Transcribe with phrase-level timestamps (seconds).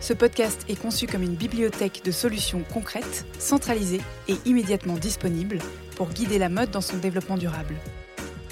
[0.00, 5.58] Ce podcast est conçu comme une bibliothèque de solutions concrètes, centralisées et immédiatement disponibles
[5.96, 7.76] pour guider la mode dans son développement durable.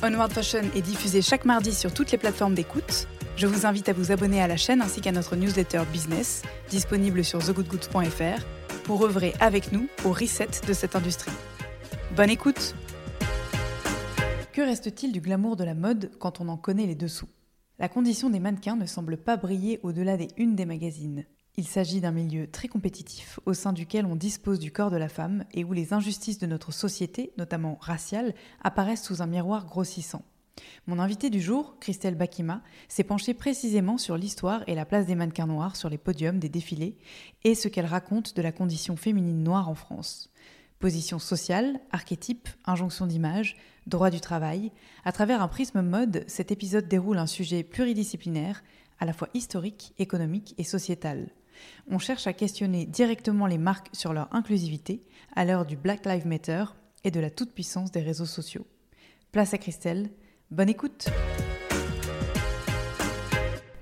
[0.03, 3.07] Onward Fashion est diffusé chaque mardi sur toutes les plateformes d'écoute.
[3.37, 7.25] Je vous invite à vous abonner à la chaîne ainsi qu'à notre newsletter business, disponible
[7.25, 8.45] sur thegoodgoods.fr,
[8.85, 11.33] pour œuvrer avec nous au reset de cette industrie.
[12.17, 12.75] Bonne écoute
[14.53, 17.29] Que reste-t-il du glamour de la mode quand on en connaît les dessous?
[17.81, 21.25] La condition des mannequins ne semble pas briller au-delà des unes des magazines.
[21.57, 25.09] Il s'agit d'un milieu très compétitif au sein duquel on dispose du corps de la
[25.09, 30.21] femme et où les injustices de notre société, notamment raciales, apparaissent sous un miroir grossissant.
[30.87, 35.15] Mon invité du jour, Christelle Bakima, s'est penchée précisément sur l'histoire et la place des
[35.15, 36.99] mannequins noirs sur les podiums des défilés
[37.45, 40.29] et ce qu'elle raconte de la condition féminine noire en France.
[40.81, 44.73] Position sociale, archétype, injonction d'image, droit du travail,
[45.05, 48.63] à travers un prisme mode, cet épisode déroule un sujet pluridisciplinaire,
[48.99, 51.31] à la fois historique, économique et sociétal.
[51.91, 55.03] On cherche à questionner directement les marques sur leur inclusivité
[55.35, 56.65] à l'heure du Black Lives Matter
[57.05, 58.67] et de la toute-puissance des réseaux sociaux.
[59.33, 60.11] Place à Christelle,
[60.51, 61.09] bonne écoute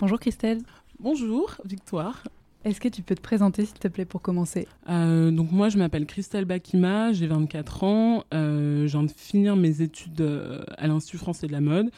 [0.00, 0.62] Bonjour Christelle,
[1.00, 2.24] Bonjour, Victoire.
[2.64, 4.66] Est-ce que tu peux te présenter s'il te plaît pour commencer?
[4.88, 8.24] Euh, donc moi, je m'appelle Christelle Bakima, j'ai 24 ans.
[8.34, 11.90] Euh, je viens de finir mes études euh, à l'Institut français de la mode.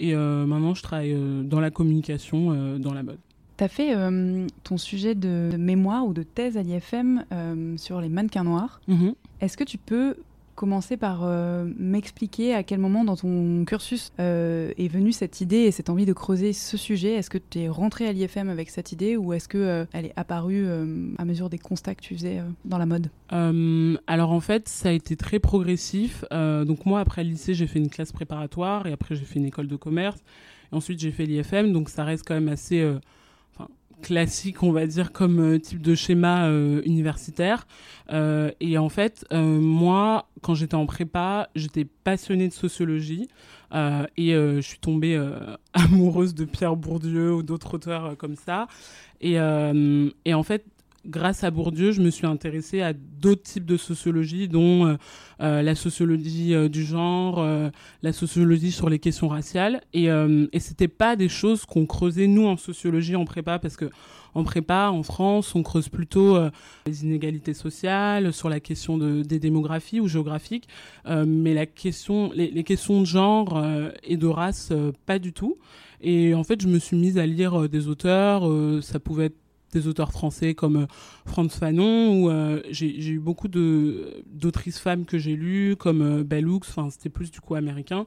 [0.00, 3.18] Et maintenant, je travaille dans la communication dans la mode.
[3.56, 3.92] Tu as fait
[4.62, 7.24] ton sujet de mémoire ou de thèse à l'IFM
[7.76, 8.80] sur les mannequins noirs.
[8.86, 9.14] Mhm.
[9.40, 10.14] Est-ce que tu peux
[10.58, 15.58] commencer par euh, m'expliquer à quel moment dans ton cursus euh, est venue cette idée
[15.58, 18.68] et cette envie de creuser ce sujet Est-ce que tu es rentré à l'IFM avec
[18.68, 22.40] cette idée ou est-ce qu'elle est apparue euh, à mesure des constats que tu faisais
[22.40, 23.08] euh, dans la mode?
[23.32, 26.24] Euh, alors en fait, ça a été très progressif.
[26.32, 29.38] Euh, donc moi, après le lycée, j'ai fait une classe préparatoire et après j'ai fait
[29.38, 30.18] une école de commerce.
[30.72, 31.72] Ensuite, j'ai fait l'IFM.
[31.72, 32.98] Donc ça reste quand même assez euh,
[34.02, 37.66] classique, on va dire, comme euh, type de schéma euh, universitaire.
[38.10, 43.28] Euh, et en fait, moi, quand j'étais en prépa, j'étais passionnée de sociologie.
[44.16, 45.22] Et je suis tombée
[45.74, 48.66] amoureuse de Pierre Bourdieu ou d'autres auteurs comme ça.
[49.20, 50.64] Et, et en fait,
[51.08, 54.96] grâce à Bourdieu, je me suis intéressée à d'autres types de sociologie, dont euh,
[55.40, 57.44] euh, la sociologie euh, du genre,
[58.02, 59.80] la sociologie sur les questions raciales.
[59.92, 63.86] Et, et c'était pas des choses qu'on creusait nous en sociologie en prépa, parce que
[64.34, 66.38] en prépa, en France, on creuse plutôt
[66.86, 70.68] les inégalités sociales, sur la question de, des démographies ou géographiques,
[71.06, 73.62] mais la question, les, les questions de genre
[74.04, 74.72] et de race,
[75.06, 75.56] pas du tout.
[76.00, 78.48] Et en fait, je me suis mise à lire des auteurs,
[78.82, 80.86] ça pouvait être des auteurs français comme euh,
[81.26, 86.48] Franz Fanon ou euh, j'ai eu beaucoup d'autrices femmes que j'ai lues comme euh, Bell
[86.48, 88.06] Hooks enfin c'était plus du coup américain.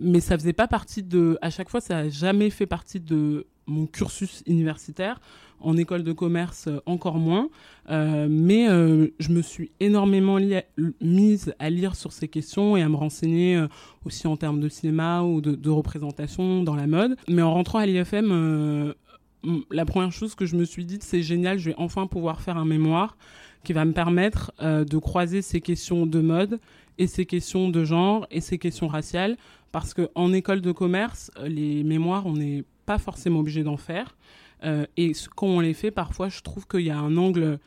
[0.00, 3.46] Mais ça faisait pas partie de à chaque fois ça a jamais fait partie de
[3.66, 5.20] mon cursus universitaire.
[5.64, 7.48] En école de commerce euh, encore moins.
[7.88, 10.38] Mais je me suis énormément
[11.00, 13.60] mise à lire sur ces questions et à me renseigner
[14.04, 17.16] aussi en termes de cinéma ou de, représentation dans la mode.
[17.28, 18.94] Mais en rentrant à l'IFM
[19.70, 22.56] la première chose que je me suis dit, c'est génial, je vais enfin pouvoir faire
[22.56, 23.16] un mémoire
[23.64, 26.60] qui va me permettre euh, de croiser ces questions de mode
[26.98, 29.36] et ces questions de genre et ces questions raciales,
[29.70, 33.76] parce que en école de commerce, euh, les mémoires, on n'est pas forcément obligé d'en
[33.76, 34.16] faire.
[34.64, 37.58] Euh, et quand on les fait, parfois, je trouve qu'il y a un angle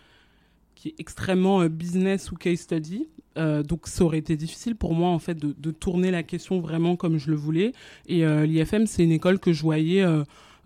[0.76, 3.08] qui est extrêmement business ou case study.
[3.38, 7.18] Donc ça aurait été difficile pour moi en fait de, tourner la question vraiment comme
[7.18, 7.74] je le voulais.
[8.08, 10.06] Et l'IFM, c'est une école que je voyais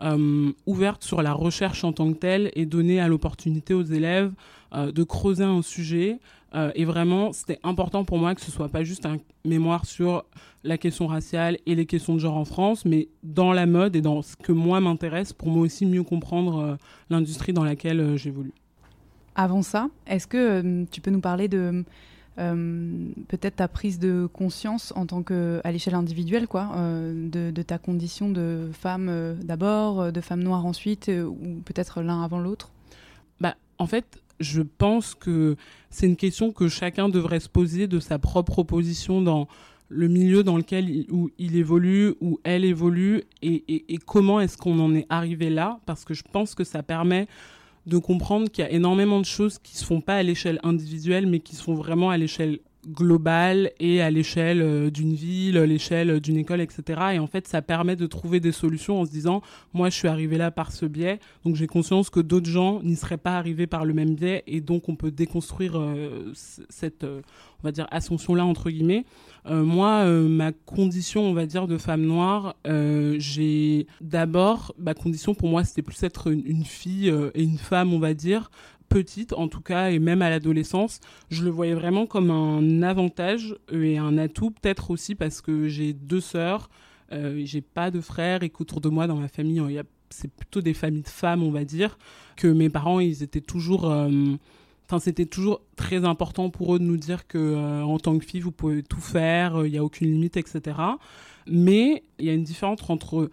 [0.02, 3.84] euh, euh, ouverte sur la recherche en tant que telle et donner à l'opportunité aux
[3.84, 4.34] élèves
[4.74, 6.20] de creuser un sujet.
[6.76, 10.26] et vraiment, c'était important pour moi que ce soit pas juste un mémoire sur
[10.64, 14.02] la question raciale et les questions de genre en France, mais dans la mode et
[14.02, 16.78] dans ce que moi m'intéresse pour moi aussi mieux comprendre
[17.10, 18.54] l'industrie dans laquelle j'évolue.
[19.40, 21.84] Avant ça, est-ce que tu peux nous parler de euh,
[23.28, 27.78] peut-être ta prise de conscience en tant que à l'échelle individuelle quoi euh, de, ta
[27.78, 32.72] condition de femme euh, d'abord de femme noire ensuite ou peut-être l'un avant l'autre?
[33.42, 35.58] Bah en fait je pense que
[35.90, 39.48] c'est une question que chacun devrait se poser de sa propre position dans
[39.90, 44.80] le milieu dans lequel il, où il évolue, où elle évolue, et comment est-ce qu'on
[44.80, 47.28] en est arrivé là, parce que je pense que ça permet
[47.90, 51.28] de comprendre qu'il y a énormément de choses qui se font pas à l'échelle individuelle,
[51.28, 56.20] mais qui se font vraiment à l'échelle globale et à l'échelle euh, d'une ville, l'échelle
[56.20, 57.02] d'une école, etc.
[57.14, 59.42] Et en fait, ça permet de trouver des solutions en se disant,
[59.74, 62.96] moi, je suis arrivé là par ce biais, donc j'ai conscience que d'autres gens n'y
[62.96, 67.22] seraient pas arrivés par le même biais, et donc on peut déconstruire euh, cette, euh,
[67.62, 69.06] on va dire, ascension-là, entre guillemets.
[69.46, 72.56] moi, ma condition, on va dire, de femme noire,
[73.18, 78.00] j'ai d'abord, ma condition pour moi, c'était plus être une fille et une femme, on
[78.00, 78.50] va dire,
[78.90, 81.00] petite en tout cas et même à l'adolescence,
[81.30, 85.94] je le voyais vraiment comme un avantage et un atout peut-être aussi parce que j'ai
[85.94, 86.70] deux sœurs,
[87.12, 89.62] euh, j'ai pas de frères et qu'autour de moi dans ma famille
[90.10, 91.98] c'est plutôt des familles de femmes on va dire
[92.36, 94.10] que mes parents ils étaient toujours euh,
[94.92, 98.26] Enfin, c'était toujours très important pour eux de nous dire que euh, en tant que
[98.26, 100.78] fille, vous pouvez tout faire, il n'y a aucune limite, etc.
[101.46, 103.30] Mais il y a une différence entre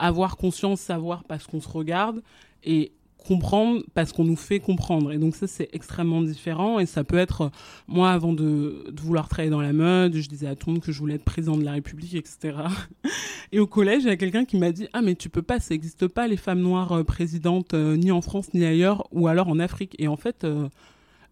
[0.00, 2.24] avoir conscience, savoir parce qu'on se regarde,
[2.64, 2.90] et
[3.26, 5.12] comprendre parce qu'on nous fait comprendre.
[5.12, 6.78] Et donc ça, c'est extrêmement différent.
[6.78, 7.50] Et ça peut être,
[7.88, 10.92] moi, avant de, vouloir travailler dans la mode, je disais à tout le monde que
[10.92, 12.56] je voulais être président de la République, etc.
[13.52, 15.60] Et au collège, il y a quelqu'un qui m'a dit, ah mais tu peux pas,
[15.60, 19.28] ça n'existe pas les femmes noires euh, présidentes, euh, ni en France, ni ailleurs, ou
[19.28, 19.94] alors en Afrique.
[19.98, 20.44] Et en fait...
[20.44, 20.68] Euh,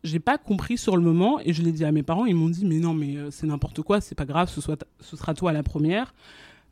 [0.03, 2.27] j'ai pas compris sur le moment et je l'ai dit à mes parents.
[2.27, 5.17] Ils m'ont dit mais non mais c'est n'importe quoi, c'est pas grave, ce, soit ce
[5.17, 6.13] sera toi la première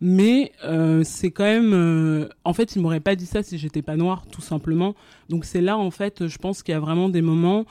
[0.04, 3.82] mais euh, c'est quand même euh, en fait il m'aurait pas dit ça si j'étais
[3.82, 4.96] pas noire tout simplement.
[5.28, 7.66] Donc c'est là en fait je pense qu'il y a vraiment des moments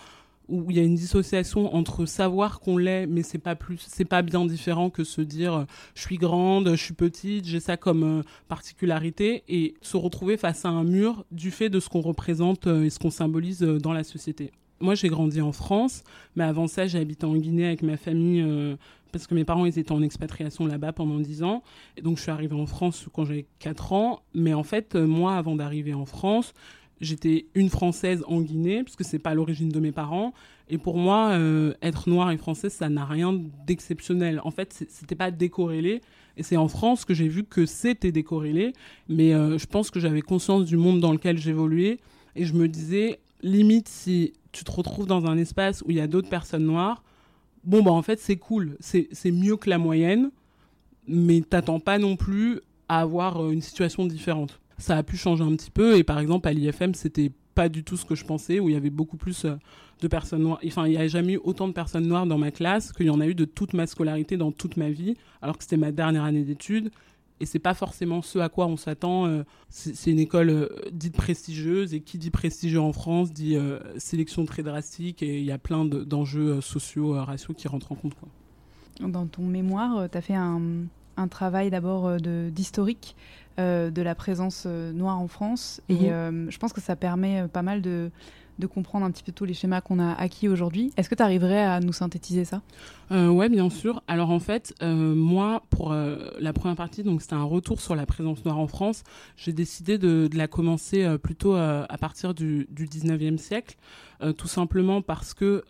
[0.47, 4.05] où il y a une dissociation entre savoir qu'on l'est mais c'est pas plus c'est
[4.05, 5.63] pas bien différent que se dire euh,
[5.93, 10.69] je suis grande je suis petite j'ai ça comme particularité et se retrouver face à
[10.69, 14.51] un mur du fait de ce qu'on représente et ce qu'on symbolise dans la société.
[14.79, 16.05] Moi j'ai grandi en France
[16.37, 18.77] mais avant ça j'ai habité en Guinée avec ma famille
[19.11, 21.63] parce que mes parents ils étaient en expatriation là-bas pendant 10 ans.
[21.97, 24.21] Et donc je suis arrivée en France quand j'avais 4 ans.
[24.33, 26.53] Mais en fait, euh, moi, avant d'arriver en France,
[27.01, 30.33] j'étais une Française en Guinée, puisque c'est pas l'origine de mes parents.
[30.69, 33.37] Et pour moi, euh, être noire et française, ça n'a rien
[33.67, 34.39] d'exceptionnel.
[34.45, 36.01] En fait, c'était pas décorrélé.
[36.37, 38.71] Et c'est en France que j'ai vu que c'était décorrélé.
[39.09, 41.99] Mais euh, je pense que j'avais conscience du monde dans lequel j'évoluais.
[42.35, 46.01] Et je me disais, limite, si tu te retrouves dans un espace où il y
[46.01, 47.03] a d'autres personnes noires,
[47.63, 50.31] bon, bah en fait, c'est cool, c'est mieux que la moyenne,
[51.07, 54.59] mais t'attends pas non plus à avoir euh, une situation différente.
[54.77, 57.83] Ça a pu changer un petit peu, et par exemple, à l'IFM, c'était pas du
[57.83, 59.55] tout ce que je pensais, où il y avait beaucoup plus euh,
[60.01, 60.59] de personnes noires.
[60.65, 63.09] Enfin, il n'y a jamais eu autant de personnes noires dans ma classe qu'il y
[63.09, 65.91] en a eu de toute ma scolarité dans toute ma vie, alors que c'était ma
[65.91, 66.91] dernière année d'études
[67.41, 69.25] et c'est pas forcément ce à quoi on s'attend.
[69.25, 73.79] Euh, c'est une école euh, dite prestigieuse et qui dit prestigieux en France dit euh,
[73.97, 78.13] sélection très drastique et il y a plein d'enjeux sociaux, raciaux qui rentrent en compte.
[78.13, 79.09] Quoi.
[79.09, 80.61] Dans ton mémoire, tu as fait un,
[81.17, 83.15] un travail d'abord d'historique
[83.57, 86.49] de la présence noire en France et mhm.
[86.49, 88.11] je pense que ça permet pas mal de
[88.59, 90.91] de comprendre un petit peu tous les schémas qu'on a acquis aujourd'hui.
[90.97, 92.61] Est-ce que tu arriverais à nous synthétiser ça?
[93.11, 94.01] Euh, Oui, bien sûr.
[94.07, 97.95] Alors en fait, euh, moi, pour euh, la première partie, donc c'était un retour sur
[97.95, 99.03] la présence noire en France,
[99.37, 103.75] j'ai décidé de, la commencer plutôt à partir du, du 19e siècle,
[104.37, 105.63] tout simplement parce que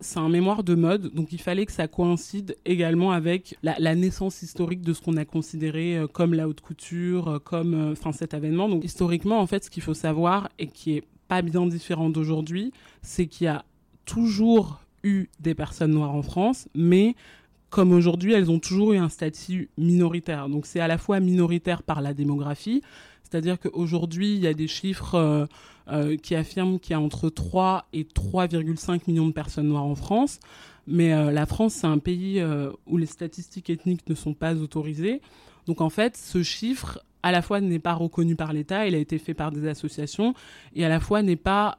[0.00, 4.42] c'est un mémoire de mode, donc il fallait que ça coïncide également avec la, naissance
[4.42, 8.68] historique de ce qu'on a considéré comme la haute couture, comme enfin cet événement.
[8.68, 12.72] Donc historiquement, en fait, ce qu'il faut savoir et qui est pas bien différent d'aujourd'hui,
[13.02, 13.64] c'est qu'il y a
[14.04, 17.14] toujours eu des personnes noires en France, mais
[17.70, 20.48] comme aujourd'hui, elles ont toujours eu un statut minoritaire.
[20.48, 22.82] Donc c'est à la fois minoritaire par la démographie,
[23.22, 25.46] c'est-à-dire qu'aujourd'hui, il y a des chiffres euh,
[25.90, 29.94] euh, qui affirment qu'il y a entre 3 et 3,5 millions de personnes noires en
[29.94, 30.40] France.
[30.86, 32.42] Mais euh, la France, c'est un pays
[32.86, 35.20] où les statistiques ethniques ne sont pas autorisées.
[35.66, 38.98] Donc en fait, ce chiffre à la fois n'est pas reconnu par l'État, il a
[38.98, 40.34] été fait par des associations,
[40.74, 41.78] et à la fois n'est pas,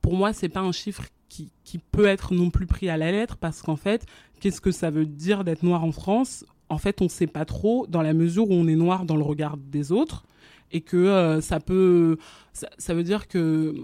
[0.00, 1.50] pour moi, c'est pas un chiffre qui,
[1.92, 4.06] peut être non plus pris à la lettre, parce qu'en fait,
[4.40, 6.46] qu'est-ce que ça veut dire d'être noir en France?
[6.70, 9.16] En fait, on ne sait pas trop, dans la mesure où on est noir dans
[9.16, 10.24] le regard des autres,
[10.72, 12.16] et que euh, ça peut,
[12.52, 13.74] ça, veut dire que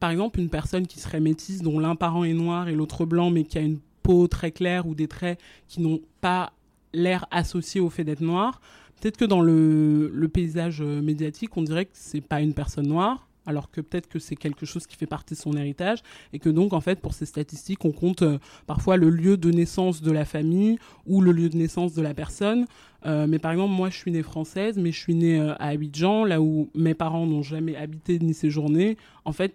[0.00, 3.30] par exemple, une personne qui serait métisse, dont l'un parent est noir et l'autre blanc,
[3.30, 6.52] mais qui a une peau très claire ou des traits qui n'ont pas
[6.92, 8.60] l'air associé au fait d'être noir,
[9.00, 13.26] peut-être que dans le, le, paysage médiatique, on dirait que c'est pas une personne noire,
[13.46, 16.00] alors que peut-être que c'est quelque chose qui fait partie de son héritage,
[16.32, 19.50] et que donc, en fait, pour ces statistiques, on compte euh, parfois le lieu de
[19.50, 22.66] naissance de la famille ou le lieu de naissance de la personne.
[23.06, 25.68] Euh, mais par exemple, moi, je suis née française, mais je suis née euh, à
[25.68, 28.96] Abidjan, là où mes parents n'ont jamais habité ni séjourné.
[29.24, 29.54] En fait,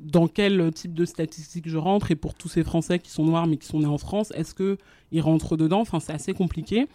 [0.00, 3.46] dans quel type de statistiques je rentre et pour tous ces Français qui sont noirs
[3.46, 5.80] mais qui sont nés en France, est-ce qu'ils rentrent dedans?
[5.80, 6.86] Enfin, c'est assez compliqué.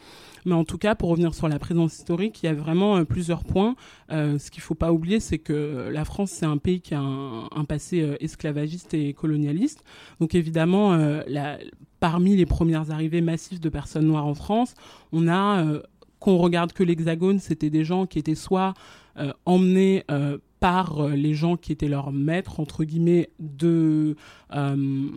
[0.45, 3.03] Mais en tout cas, pour revenir sur la présence historique, il y a vraiment euh,
[3.03, 3.75] plusieurs points.
[4.11, 6.93] Euh, ce qu'il ne faut pas oublier, c'est que la France, c'est un pays qui
[6.93, 9.83] a un, passé euh, esclavagiste et colonialiste.
[10.19, 10.97] Donc évidemment,
[11.99, 14.73] parmi les premières arrivées massives de personnes noires en France,
[15.11, 15.65] on a,
[16.19, 18.73] qu'on regarde que l'Hexagone, c'était des gens qui étaient soit
[19.45, 20.03] emmenés
[20.63, 24.15] par euh, les gens qui étaient leurs maîtres entre guillemets de
[24.55, 25.09] euh,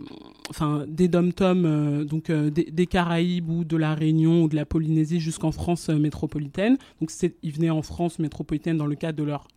[0.89, 5.53] des dom-tom euh, donc des, Caraïbes ou de la Réunion ou de la Polynésie jusqu'en
[5.53, 7.11] France métropolitaine donc
[7.43, 9.47] ils venaient en France métropolitaine dans le cadre de leur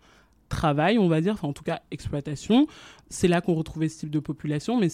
[0.49, 2.67] travail, on va dire, enfin en tout cas exploitation.
[3.09, 4.89] C'est là qu'on retrouvait ce type de population, mais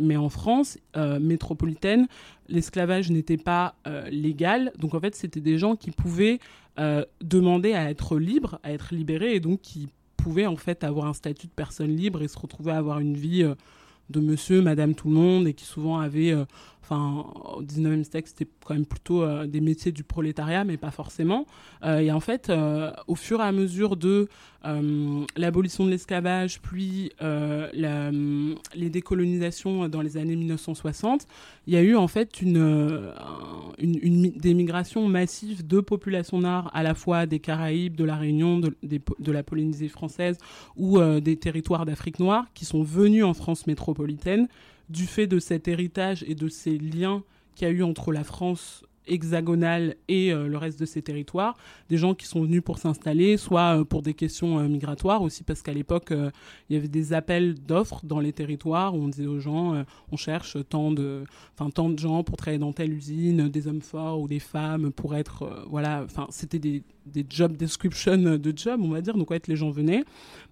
[0.00, 0.78] mais en France
[1.20, 2.06] métropolitaine,
[2.48, 3.74] l'esclavage n'était pas
[4.12, 6.38] légal, donc en fait c'était des gens qui pouvaient
[7.20, 9.88] demander à être libres, à être libérés, et donc qui
[10.22, 13.16] pouvait en fait avoir un statut de personne libre et se retrouver à avoir une
[13.16, 13.54] vie euh,
[14.08, 16.44] de monsieur, madame, tout le monde, et qui souvent avait, euh,
[16.92, 17.24] enfin,
[17.56, 21.46] au 19e siècle, c'était quand même plutôt euh, des métiers du prolétariat, mais pas forcément.
[21.84, 22.52] et en fait,
[23.06, 24.28] au fur et à mesure de
[25.36, 31.26] l'abolition de l'esclavage, puis les décolonisations dans les années 1960,
[31.66, 33.12] il y a eu en fait une,
[33.78, 34.66] une, une,
[35.66, 40.38] de populations noires, à la fois des Caraïbes, de la Réunion, de la Polynésie française
[40.76, 44.48] ou des territoires d'Afrique noire, qui sont venus en France métropolitaine
[44.92, 48.24] du fait de cet héritage et de ces liens qu'il y a eu entre la
[48.24, 51.56] France hexagonale et euh, le reste de ces territoires,
[51.88, 55.42] des gens qui sont venus pour s'installer, soit euh, pour des questions euh, migratoires aussi,
[55.44, 56.12] parce qu'à l'époque,
[56.68, 60.16] il y avait des appels d'offres dans les territoires où on disait aux gens, on
[60.16, 61.24] cherche tant de,
[61.74, 65.14] tant de gens pour travailler dans telle usine, des hommes forts ou des femmes pour
[65.14, 69.40] être, voilà, enfin c'était des, des job descriptions de job, on va dire, donc ouais,
[69.46, 70.04] les gens venaient,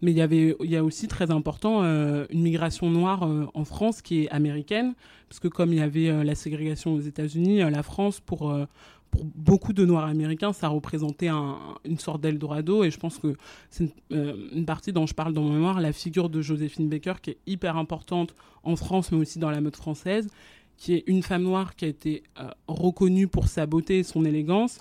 [0.02, 4.02] mais il y avait, il y a aussi très important une migration noire en France
[4.02, 4.94] qui est américaine,
[5.28, 8.66] parce que comme il y avait la ségrégation aux États-Unis, la France, pour, euh,
[9.10, 12.84] pour beaucoup de Noirs américains, ça représentait un, une sorte d'Eldorado.
[12.84, 13.36] Et je pense que
[13.70, 17.30] c'est une, partie dont je parle dans mon mémoire, la figure de Joséphine Baker, qui
[17.30, 20.28] est hyper importante en France, mais aussi dans la mode française,
[20.76, 22.22] qui est une femme noire qui a été
[22.68, 24.78] reconnue pour sa beauté et son élégance,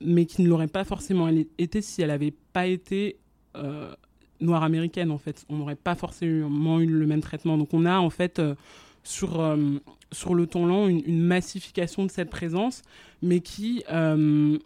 [0.00, 1.28] mais qui ne l'aurait pas forcément
[1.58, 3.18] été si elle n'avait pas été
[4.40, 5.44] noire américaine, en fait.
[5.48, 7.56] On n'aurait pas forcément eu le même traitement.
[7.56, 8.40] Donc on a, en fait
[9.02, 9.56] sur, euh,
[10.12, 12.82] sur le temps long une, massification de cette présence,
[13.22, 14.58] mais qui euh,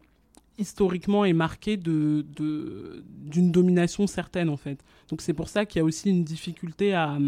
[0.59, 4.83] historiquement est marquée de, d'une domination certaine en fait.
[5.09, 7.19] Donc c'est pour ça qu'il y a aussi une difficulté à,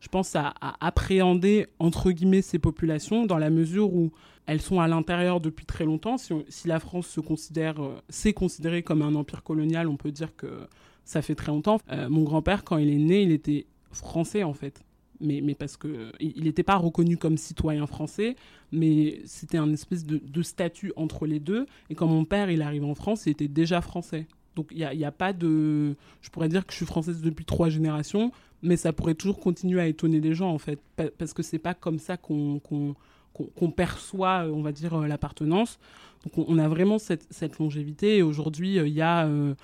[0.00, 4.12] je pense, à, appréhender entre guillemets ces populations dans la mesure où
[4.46, 6.16] elles sont à l'intérieur depuis très longtemps.
[6.16, 6.32] Si,
[6.66, 10.66] la France se considère, euh, s'est considérée comme un empire colonial, on peut dire que
[11.04, 11.78] ça fait très longtemps.
[12.10, 14.84] mon grand-père, quand il est né, il était français en fait
[15.20, 18.36] mais, mais parce que il n'était pas reconnu comme citoyen français,
[18.72, 21.66] mais c'était un espèce de, statut entre les deux.
[21.90, 24.26] Et quand mon père il arrive en France, il était déjà français.
[24.56, 25.94] Donc il n'y a, a, pas de...
[26.20, 28.32] Je pourrais dire que je suis française depuis trois générations,
[28.62, 30.80] mais ça pourrait toujours continuer à étonner des gens, en fait,
[31.16, 32.94] parce que c'est pas comme ça qu'on
[33.76, 35.78] perçoit, on va dire, euh, l'appartenance.
[36.24, 38.18] Donc on, a vraiment cette, longévité.
[38.18, 39.26] Et aujourd'hui, euh, il y a...
[39.26, 39.54] Euh,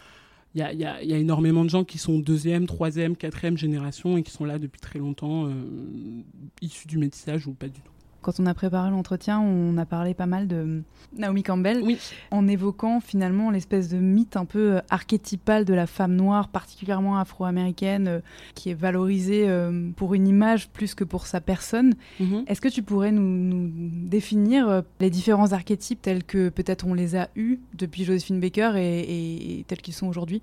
[0.55, 4.45] il y a, énormément de gens qui sont deuxième, troisième, quatrième génération et qui sont
[4.45, 5.53] là depuis très longtemps, euh,
[6.63, 7.93] issus du métissage ou pas du tout.
[8.25, 10.83] Quand on a préparé l'entretien, on a parlé pas mal de
[11.15, 11.99] Naomi Campbell, oui.
[12.31, 17.19] en évoquant finalement l'espèce de mythe un peu euh, archétypal de la femme noire, particulièrement
[17.19, 18.21] afro-américaine, euh,
[18.55, 19.47] qui est valorisée
[19.97, 21.93] pour une image plus que pour sa personne.
[22.19, 22.45] Mhm.
[22.47, 23.71] Est-ce que tu pourrais nous,
[24.09, 29.67] définir les différents archétypes tels que peut-être on les a eus depuis Josephine Baker et
[29.69, 30.41] tels qu'ils sont aujourd'hui?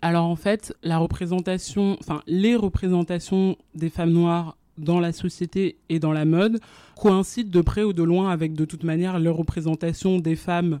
[0.00, 5.98] Alors en fait, la représentation, enfin les représentations des femmes noires dans la société et
[5.98, 6.60] dans la mode
[6.96, 10.80] coïncident de près ou de loin avec de toute manière les représentations des femmes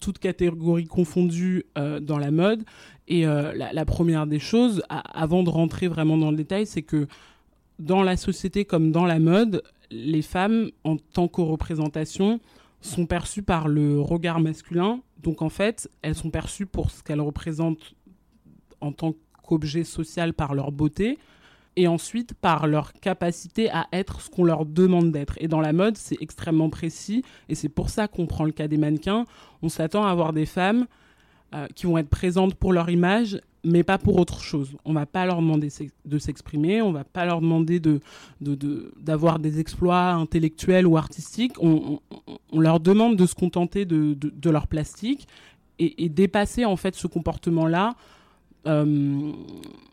[0.00, 2.64] toutes catégories confondues euh, dans la mode.
[3.08, 7.06] Et euh, la, première des choses, avant de rentrer vraiment dans le détail, c'est que
[7.78, 12.40] dans la société comme dans la mode, les femmes, en tant que représentation,
[12.82, 15.00] sont perçues par le regard masculin.
[15.22, 17.94] Donc en fait, elles sont perçues pour ce qu'elles représentent
[18.80, 21.18] en tant qu'objet social par leur beauté,
[21.76, 25.34] et ensuite par leur capacité à être ce qu'on leur demande d'être.
[25.40, 28.68] Et dans la mode, c'est extrêmement précis, et c'est pour ça qu'on prend le cas
[28.68, 29.24] des mannequins.
[29.62, 30.86] On s'attend à avoir des femmes
[31.54, 34.76] euh, qui vont être présentes pour leur image, mais pas pour autre chose.
[34.84, 35.68] On va pas leur demander
[36.04, 38.00] de s'exprimer, on va pas leur demander de,
[38.40, 41.54] d'avoir des exploits intellectuels ou artistiques.
[41.60, 42.00] On,
[42.52, 45.26] leur demande de se contenter de, leur plastique
[45.78, 47.94] et, dépasser en fait ce comportement-là.
[48.66, 49.32] Euh,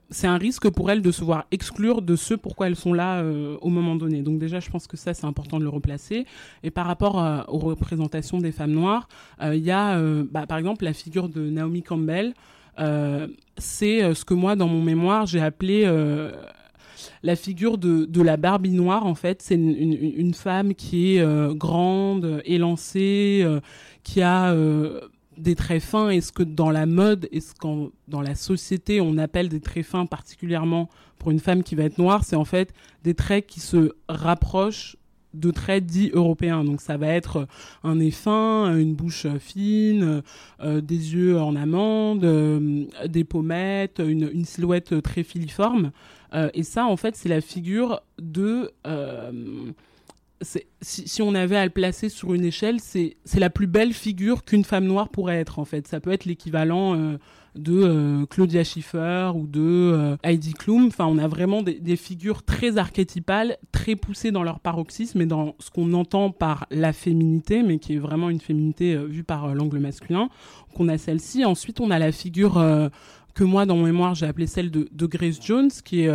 [0.09, 3.21] c'est un risque pour elles de se voir exclure de ce pourquoi elles sont là
[3.21, 4.21] euh, au moment donné.
[4.21, 6.25] Donc déjà, je pense que ça, c'est important de le replacer.
[6.63, 9.07] Et par rapport euh, aux représentations des femmes noires,
[9.41, 9.99] il y a,
[10.29, 12.33] bah, par exemple, la figure de Naomi Campbell.
[13.57, 15.85] c'est ce que moi, dans mon mémoire, j'ai appelé
[17.23, 19.05] la figure de, la Barbie noire.
[19.05, 23.45] En fait, c'est une, femme qui est grande, élancée,
[24.03, 24.53] qui a
[25.41, 29.01] des traits fins et ce que dans la mode et ce qu'en dans la société
[29.01, 32.45] on appelle des traits fins particulièrement pour une femme qui va être noire, c'est en
[32.45, 34.97] fait des traits qui se rapprochent
[35.33, 36.63] de traits dits européens.
[36.63, 37.47] Donc ça va être
[37.83, 40.23] un nez fin, une bouche fine,
[40.61, 45.91] euh, des yeux en amande, euh, des pommettes, une, silhouette très filiforme.
[46.33, 48.71] Euh, et ça, en fait, c'est la figure de
[50.81, 54.63] si, on avait à le placer sur une échelle, c'est la plus belle figure qu'une
[54.63, 55.87] femme noire pourrait être en fait.
[55.87, 57.17] Ça peut être l'équivalent euh,
[57.55, 60.87] de euh, Claudia Schiffer ou de euh, Heidi Klum.
[60.87, 65.55] Enfin, on a vraiment des, figures très archétypales, très poussées dans leur paroxysme et dans
[65.59, 69.79] ce qu'on entend par la féminité, mais qui est vraiment une féminité vue par l'angle
[69.79, 70.29] masculin.
[70.75, 71.45] Qu'on a celle-ci.
[71.45, 72.63] Ensuite, on a la figure
[73.35, 76.09] que moi, dans mon mémoire, j'ai appelée celle de, Grace Jones, qui est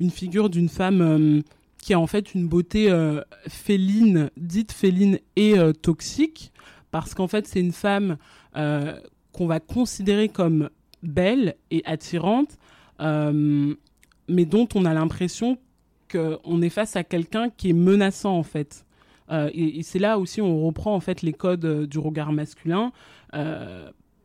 [0.00, 1.42] une figure d'une femme
[1.80, 6.52] qui a en fait une beauté euh, féline, dite féline et euh, toxique,
[6.90, 8.16] parce qu'en fait c'est une femme
[8.56, 8.98] euh,
[9.32, 10.70] qu'on va considérer comme
[11.02, 12.58] belle et attirante,
[13.00, 15.56] mais dont on a l'impression
[16.12, 18.84] qu'on est face à quelqu'un qui est menaçant en fait.
[19.30, 22.92] et, et c'est là aussi on reprend en fait les codes du regard masculin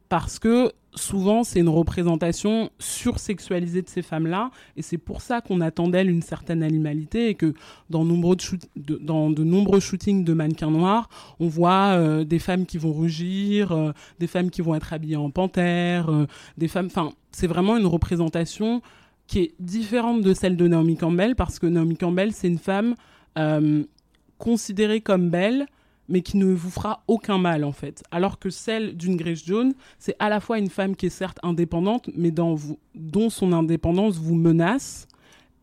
[0.10, 5.62] parce que souvent c'est une représentation sursexualisée de ces femmes-là et c'est pour ça qu'on
[5.62, 7.54] attend d'elles une certaine animalité et que
[7.90, 13.72] dans, de nombreux shootings de mannequins noirs, on voit euh, des femmes qui vont rugir,
[13.72, 16.88] euh, des femmes qui vont être habillées en panthère, euh, des femmes...
[16.88, 18.82] Enfin, c'est vraiment une représentation
[19.28, 22.96] qui est différente de celle de Naomi Campbell parce que Naomi Campbell, c'est une femme
[24.38, 25.66] considérée comme belle
[26.10, 28.04] mais qui ne vous fera aucun mal en fait.
[28.12, 31.40] Alors que celle d'une Grace Jones, c'est à la fois une femme qui est certes
[31.44, 35.08] indépendante, mais dont son indépendance vous menace.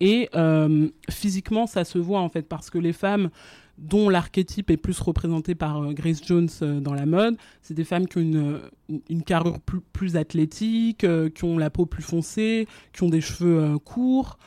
[0.01, 3.31] Et euh, physiquement, ça se voit en fait, parce que les femmes
[3.79, 7.85] dont l'archétype est plus représenté par euh, Grace Jones euh, dans la mode, c'est des
[7.85, 8.61] femmes qui ont une,
[9.09, 13.79] une carrure plus, plus athlétique, qui ont la peau plus foncée, qui ont des cheveux
[13.79, 14.39] courts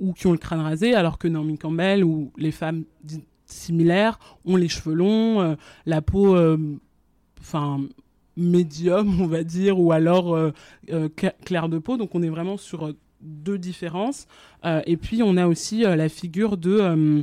[0.00, 2.84] ou qui ont le crâne rasé, alors que Naomi Campbell ou les femmes
[3.52, 5.54] similaires, ont les cheveux longs, euh,
[5.86, 6.56] la peau, euh,
[7.40, 7.80] enfin
[8.36, 10.52] médium, on va dire, ou alors euh,
[11.44, 11.96] clair de peau.
[11.96, 14.26] Donc on est vraiment sur deux différences.
[14.64, 17.22] et puis on a aussi la figure de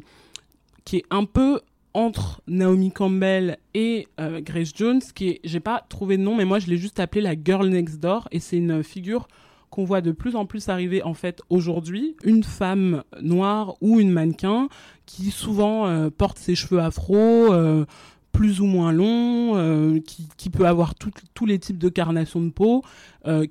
[0.85, 1.61] qui est un peu
[1.95, 6.59] entre Naomi Campbell et Grace Jones, qui est, j'ai pas trouvé de nom, mais moi
[6.59, 9.27] je l'ai juste appelée la Girl Next Door, et c'est une figure
[9.69, 14.12] qu'on voit de plus en plus arriver en fait aujourd'hui, une femme noire ou une
[14.12, 14.69] mannequin
[15.06, 17.86] qui souvent euh, porte ses cheveux afro, euh,
[18.32, 19.99] plus ou moins longs, euh,
[20.38, 22.84] qui, peut avoir tous les types de carnation de peau,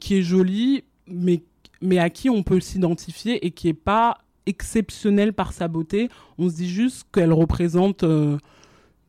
[0.00, 1.42] qui est jolie, mais,
[1.82, 6.08] mais à qui on peut s'identifier et qui est pas exceptionnelle par sa beauté.
[6.38, 8.04] On se dit juste qu'elle représente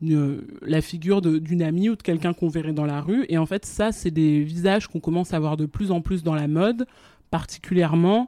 [0.01, 3.25] la figure d'une amie ou de quelqu'un qu'on verrait dans la rue.
[3.29, 6.23] Et en fait, ça, c'est des visages qu'on commence à voir de plus en plus
[6.23, 6.85] dans la mode,
[7.31, 8.27] particulièrement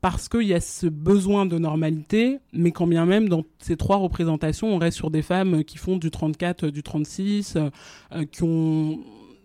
[0.00, 3.98] parce qu'il y a ce besoin de normalité, mais quand bien même dans ces trois
[3.98, 9.00] représentations, on reste sur des femmes qui font du 34, du 36, euh, qui ont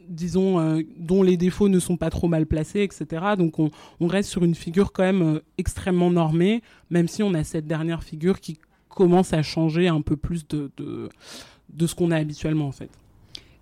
[0.08, 3.26] disons, euh, dont les défauts ne sont pas trop mal placés, etc.
[3.38, 3.72] Donc on,
[4.08, 8.04] reste sur une figure quand même euh, extrêmement normée, même si on a cette dernière
[8.04, 8.60] figure qui
[8.96, 12.90] commence à changer un peu plus de, de, ce qu'on a habituellement en fait.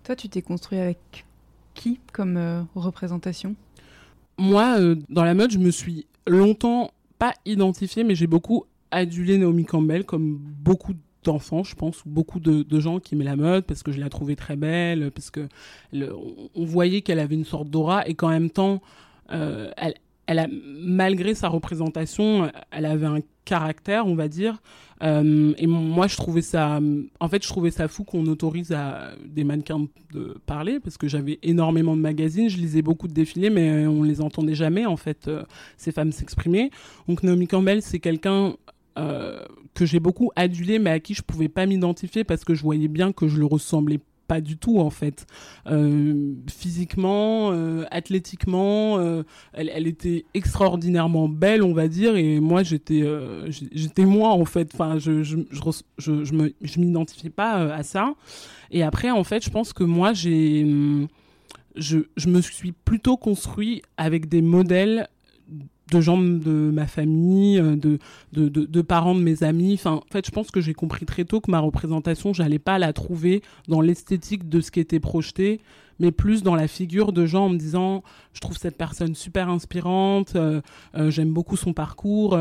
[0.04, 1.26] Toi, tu t'es construit avec
[1.74, 3.54] qui comme euh, représentation?
[4.38, 9.38] Moi, euh, dans la mode, je me suis longtemps pas identifiée, mais j'ai beaucoup adulé
[9.38, 10.94] Naomi Campbell comme beaucoup
[11.24, 14.08] d'enfants, je pense, ou beaucoup de, gens qui aimaient la mode parce que je la
[14.08, 15.48] trouvais très belle, parce que
[16.54, 18.82] on voyait qu'elle avait une sorte d'aura et qu'en même temps,
[19.32, 19.94] euh, elle,
[20.26, 24.62] elle a, malgré sa représentation, elle avait un caractère, on va dire.
[25.02, 26.80] Euh, et moi, je trouvais ça,
[27.20, 31.08] en fait, je trouvais ça fou qu'on autorise à des mannequins de parler, parce que
[31.08, 34.96] j'avais énormément de magazines, je lisais beaucoup de défilés, mais on les entendait jamais, en
[34.96, 35.44] fait, euh,
[35.76, 36.70] ces femmes s'exprimer.
[37.08, 38.54] Donc Naomi Campbell, c'est quelqu'un
[38.98, 39.40] euh,
[39.74, 42.88] que j'ai beaucoup adulé, mais à qui je pouvais pas m'identifier parce que je voyais
[42.88, 45.26] bien que je le ressemblais pas du tout en fait.
[45.66, 53.04] Euh, physiquement, euh, athlétiquement, euh, elle, était extraordinairement belle, on va dire, et moi j'étais,
[53.72, 54.70] j'étais moi en fait.
[54.74, 58.14] Enfin, je je je, je, je m'identifiais pas à ça.
[58.70, 60.66] Et après, en fait, je pense que moi j'ai
[61.76, 65.08] je, je me suis plutôt construit avec des modèles
[65.90, 67.98] de gens de ma famille, euh, de,
[68.32, 69.74] de, de, parents de mes amis.
[69.74, 72.78] Enfin, en fait, je pense que j'ai compris très tôt que ma représentation, j'allais pas
[72.78, 75.60] la trouver dans l'esthétique de ce qui était projeté,
[76.00, 79.48] mais plus dans la figure de gens en me disant, je trouve cette personne super
[79.48, 80.60] inspirante, euh,
[80.96, 82.38] euh, j'aime beaucoup son parcours.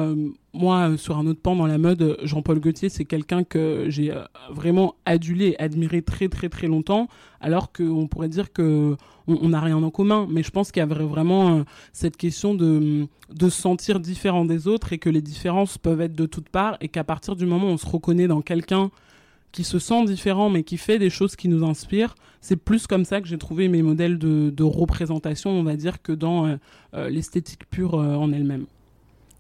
[0.54, 4.14] Moi, sur un autre pan dans la mode, Jean-Paul Gaultier, c'est quelqu'un que j'ai
[4.52, 7.08] vraiment adulé admiré très très très longtemps,
[7.42, 8.96] alors qu'on pourrait dire que
[9.28, 10.28] on n'a rien en commun.
[10.30, 14.46] Mais je pense qu'il y avait vraiment euh, cette question de, de se sentir différent
[14.46, 17.46] des autres et que les différences peuvent être de toutes parts et qu'à partir du
[17.46, 18.92] moment où on se reconnaît dans quelqu'un
[19.54, 23.06] qui se sent différent mais qui fait des choses qui nous inspirent, c'est plus comme
[23.06, 26.56] ça que j'ai trouvé mes modèles de, de, représentation, on va dire, que dans euh,
[26.94, 28.66] euh, l'esthétique pure euh, en elle-même.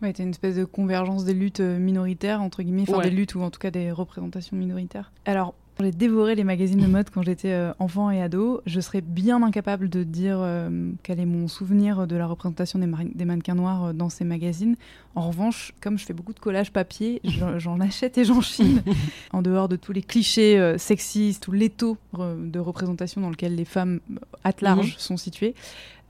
[0.01, 3.09] Ouais, t'as une espèce de convergence des luttes minoritaires, entre guillemets, enfin Ouais.
[3.09, 5.11] des luttes ou en tout cas des représentations minoritaires.
[5.25, 8.61] Alors, j'ai dévoré les magazines de mode quand j'étais euh, enfant et ado.
[8.65, 13.25] Je serais bien incapable de dire euh, quel est mon souvenir de la représentation des,
[13.25, 14.75] mannequins noirs euh, dans ces magazines.
[15.15, 17.21] En revanche, comme je fais beaucoup de collages papier,
[17.57, 18.83] j'en achète et j'en chine.
[19.31, 23.65] en dehors de tous les clichés euh, sexistes ou l'étau de représentation dans lequel les
[23.65, 23.99] femmes
[24.43, 25.55] at large sont situées,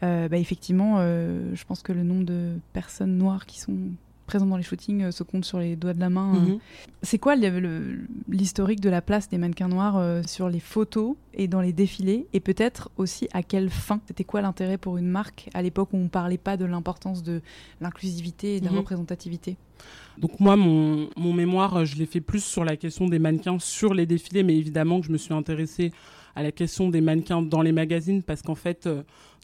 [0.04, 3.78] euh, bah, effectivement, je pense que le nombre de personnes noires qui sont
[4.34, 6.34] présentes dans les shootings euh, se compte sur les doigts de la main.
[6.34, 6.58] Mhm.
[7.04, 7.36] C'est quoi
[8.28, 12.26] l'historique de la place des mannequins noirs euh, sur les photos et dans les défilés
[12.34, 14.02] Et peut-être aussi à quelle fin?
[14.08, 17.22] C'était quoi l'intérêt pour une marque à l'époque où on ne parlait pas de l'importance
[17.22, 17.42] de
[17.80, 18.78] l'inclusivité et de la Mhm.
[18.80, 19.56] représentativité?
[20.18, 23.60] Donc moi, mon, mon mémoire, euh, je l'ai fait plus sur la question des mannequins
[23.60, 25.92] sur les défilés, mais évidemment que je me suis intéressée
[26.36, 28.90] à la question des mannequins dans les magazines, parce qu'en fait,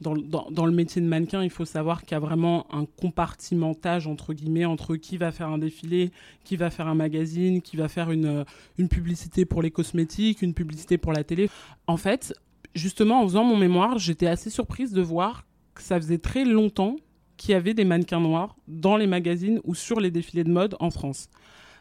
[0.02, 4.34] dans, le- métier de mannequin, il faut savoir qu'il y a vraiment un compartimentage, entre
[4.34, 6.12] guillemets, entre qui va faire un défilé,
[6.44, 8.44] qui va faire un magazine, qui va faire une, euh,
[8.78, 11.50] une publicité pour les cosmétiques, une publicité pour la télé.
[11.88, 12.34] En fait,
[12.76, 16.96] justement, en faisant mon mémoire, j'étais assez surprise de voir que ça faisait très longtemps
[17.38, 20.76] qu'il y avait des mannequins noirs dans les magazines ou sur les défilés de mode
[20.80, 21.30] en France.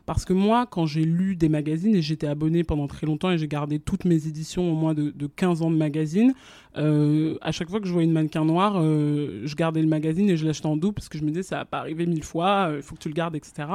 [0.06, 3.36] Parce que moi, quand j'ai lu des magazines, et j'étais abonnée pendant très longtemps et
[3.36, 6.32] j'ai gardé toutes mes éditions au moins de, de 15 ans de magazines,
[6.78, 10.30] euh, à chaque fois que je voyais une mannequin noire, euh, je gardais le magazine
[10.30, 12.24] et je l'achetais en double parce que je me disais ça va pas arriver mille
[12.24, 13.66] fois, il faut que tu le gardes, etc.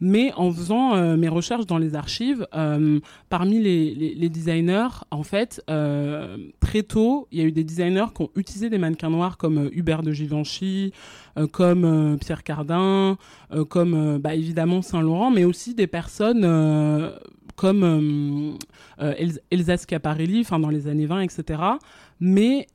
[0.00, 5.60] Mais en faisant euh, mes recherches dans les archives, euh, parmi les, designers, en fait,
[5.68, 9.36] euh, très tôt, il y a eu des designers qui ont utilisé des mannequins noirs
[9.36, 10.92] comme euh, Hubert de Givenchy,
[11.36, 13.18] euh, comme euh, Pierre Cardin,
[13.52, 17.10] euh, comme euh, bah, évidemment Saint-Laurent, mais aussi des personnes euh,
[17.58, 21.60] comme euh, euh, El Elsa Schiaparelli, enfin dans les années 20, etc.
[22.20, 22.66] Mais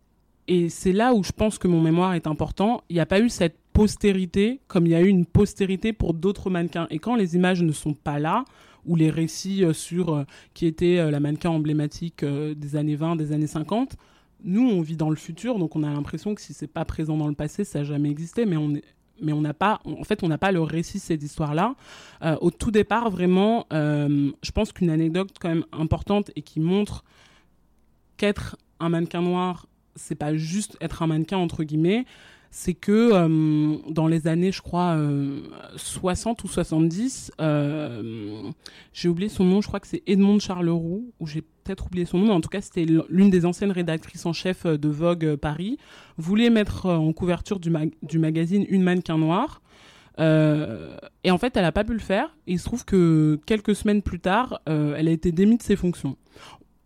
[0.48, 2.84] et c'est là où je pense que mon mémoire est important.
[2.90, 6.14] Il n'y a pas eu cette postérité comme il y a eu une postérité pour
[6.14, 6.88] d'autres mannequins.
[6.90, 8.44] Et quand les images ne sont pas là,
[8.86, 13.16] ou les récits euh, sur euh, qui était euh, la mannequin emblématique des années 20,
[13.16, 13.96] des années 50,
[14.44, 17.18] nous on vit dans le futur, donc on a l'impression que si c'est pas présent
[17.18, 18.84] dans le passé, ça n'a jamais existé, mais on est
[19.22, 21.76] mais on n'a pas, en fait, on n'a pas le récit de cette histoire-là.
[22.42, 27.06] Au tout départ, vraiment, je pense qu'une anecdote quand même importante et qui montre
[28.18, 32.06] qu'être un mannequin noir, c'est pas juste être un mannequin entre guillemets,
[32.52, 35.42] c'est que euh, dans les années, je crois, euh,
[35.76, 38.52] 60 ou 70, euh,
[38.94, 42.20] j'ai oublié son nom, je crois que c'est Edmond Charleroux, ou j'ai peut-être oublié son
[42.20, 45.80] nom, mais en tout cas, c'était l'une des anciennes rédactrices en chef de Vogue Paris,
[46.18, 49.64] voulait mettre en couverture du, mag du magazine une mannequin noire.
[50.20, 52.36] Euh, et en fait, elle n'a pas pu le faire.
[52.48, 55.64] Et il se trouve que quelques semaines plus tard, euh, elle a été démise de
[55.64, 56.18] ses fonctions.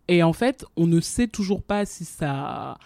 [0.08, 2.78] Et en fait, on ne sait toujours pas si ça,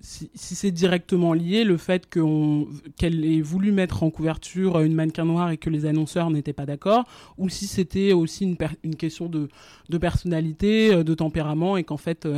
[0.00, 5.50] si, c'est directement lié, le fait qu'elle ait voulu mettre en couverture une mannequin noire
[5.50, 7.04] et que les annonceurs n'étaient pas d'accord,
[7.38, 8.44] ou si c'était aussi
[8.82, 9.48] une, question de,
[9.88, 12.28] de, personnalité, de tempérament, et qu'en fait,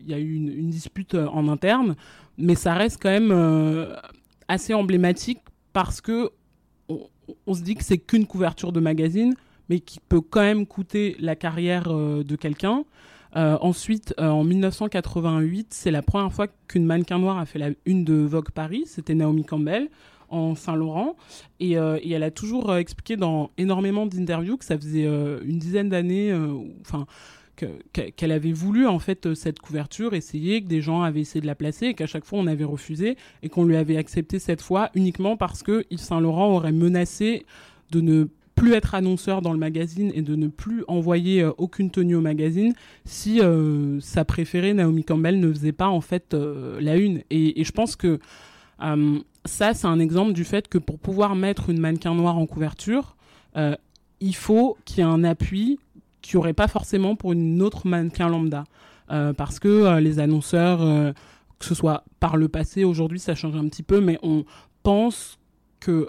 [0.00, 1.96] il y a eu une, dispute en interne.
[2.38, 3.94] Mais ça reste quand même euh,
[4.48, 5.40] assez emblématique
[5.72, 6.30] parce que
[7.46, 9.34] on, se dit que c'est qu'une couverture de magazine,
[9.68, 12.84] mais qui peut quand même coûter la carrière euh, de quelqu'un.
[13.36, 17.70] Euh, ensuite, euh, en 1988, c'est la première fois qu'une mannequin noire a fait la
[17.86, 18.84] une de Vogue Paris.
[18.86, 19.88] C'était Naomi Campbell.
[20.32, 21.16] en Saint-Laurent.
[21.58, 26.32] Et, elle a toujours expliqué dans énormément d'interviews que ça faisait une dizaine d'années,
[26.82, 27.06] enfin
[27.56, 31.54] qu'elle avait voulu en fait cette couverture, essayer, que des gens avaient essayé de la
[31.54, 34.90] placer et qu'à chaque fois on avait refusé et qu'on lui avait accepté cette fois
[34.94, 37.44] uniquement parce que Yves Saint Laurent aurait menacé
[37.90, 38.28] de ne
[38.60, 42.20] plus être annonceur dans le magazine et de ne plus envoyer euh, aucune tenue au
[42.20, 42.74] magazine
[43.06, 47.22] si euh, sa préférée Naomi Campbell ne faisait pas en fait euh, la une.
[47.30, 48.20] Et, je pense que
[49.46, 53.16] ça, c'est un exemple du fait que pour pouvoir mettre une mannequin noire en couverture,
[54.20, 55.78] il faut qu'il y ait un appui
[56.22, 58.64] qu'il n'y aurait pas forcément pour une autre mannequin lambda.
[59.08, 60.78] parce que les annonceurs,
[61.58, 64.44] que ce soit par le passé, aujourd'hui ça change un petit peu, mais on
[64.82, 65.38] pense
[65.78, 66.08] que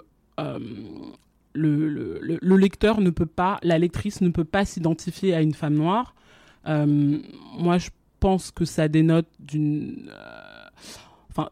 [1.54, 5.74] le, le, lecteur ne peut pas, la lectrice ne peut pas s'identifier à une femme
[5.74, 6.14] noire.
[6.66, 7.18] Euh,
[7.58, 10.68] moi, je pense que ça dénote d'une, euh,
[11.30, 11.48] enfin,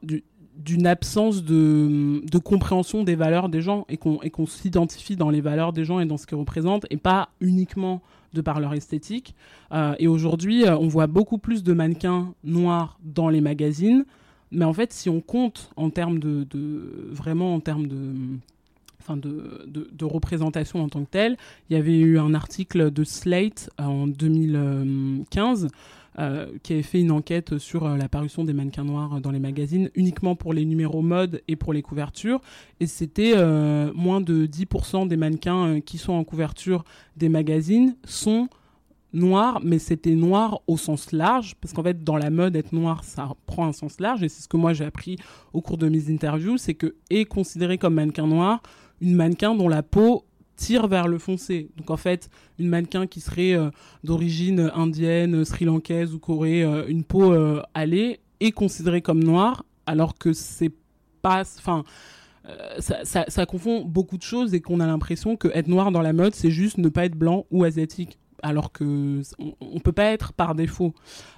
[0.57, 5.41] d'une absence de, de, compréhension des valeurs des gens et qu'on qu'on s'identifie dans les
[5.41, 9.35] valeurs des gens et dans ce qu'ils représentent et pas uniquement de par leur esthétique.
[9.73, 14.05] Euh, et aujourd'hui, on voit beaucoup plus de mannequins noirs dans les magazines.
[14.53, 18.15] Mais en fait, si on compte en termes de, de vraiment en termes de
[19.17, 21.37] de, représentation en tant que telle.
[21.69, 25.69] Il y avait eu un article de Slate euh, en 2015
[26.19, 29.91] euh, qui avait fait une enquête sur euh, l'apparition des mannequins noirs dans les magazines,
[29.95, 32.41] uniquement pour les numéros mode et pour les couvertures.
[32.81, 33.35] Et c'était
[33.95, 36.85] moins de 10% des mannequins qui sont en couverture
[37.17, 38.49] des magazines sont
[39.13, 43.05] noirs, mais c'était noir au sens large, parce qu'en fait, dans la mode, être noir,
[43.05, 45.17] ça prend un sens large, et c'est ce que moi j'ai appris
[45.53, 48.63] au cours de mes interviews, c'est que est considéré comme mannequin noir
[49.01, 50.25] une mannequin dont la peau
[50.61, 51.71] tire vers le foncé.
[51.77, 53.71] Donc en fait, une mannequin qui serait euh,
[54.05, 60.17] d'origine indienne, sri-lankaise ou coréenne, euh, une peau euh, allée, est considérée comme noire, alors
[60.17, 60.73] que c'est
[61.23, 61.43] pas...
[61.59, 61.85] Enfin,
[62.81, 66.13] ça, ça, confond beaucoup de choses et qu'on a l'impression que être noir dans la
[66.13, 69.23] mode, c'est juste ne pas être blanc ou asiatique alors que
[69.61, 70.95] on, peut pas être par défaut.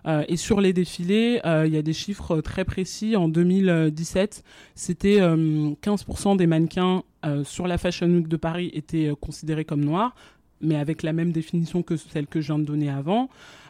[0.07, 3.17] Euh, et sur les défilés, euh, il y a des chiffres très précis.
[3.17, 7.03] En 2017, c'était 15% euh, des mannequins
[7.45, 10.13] sur la Fashion Week de Paris étaient considérés comme noirs,
[10.61, 13.29] mais avec la même définition que celle que je viens de donner avant.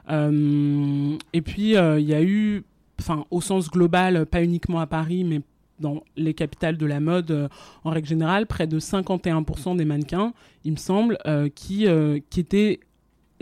[0.08, 2.64] et puis il y a eu,
[2.98, 5.42] enfin au sens global, pas uniquement à Paris, mais
[5.80, 7.50] dans les capitales de la mode
[7.84, 10.32] en règle générale, près de 51% des mannequins,
[10.64, 11.18] il me semble,
[11.54, 11.86] qui,
[12.30, 12.80] qui étaient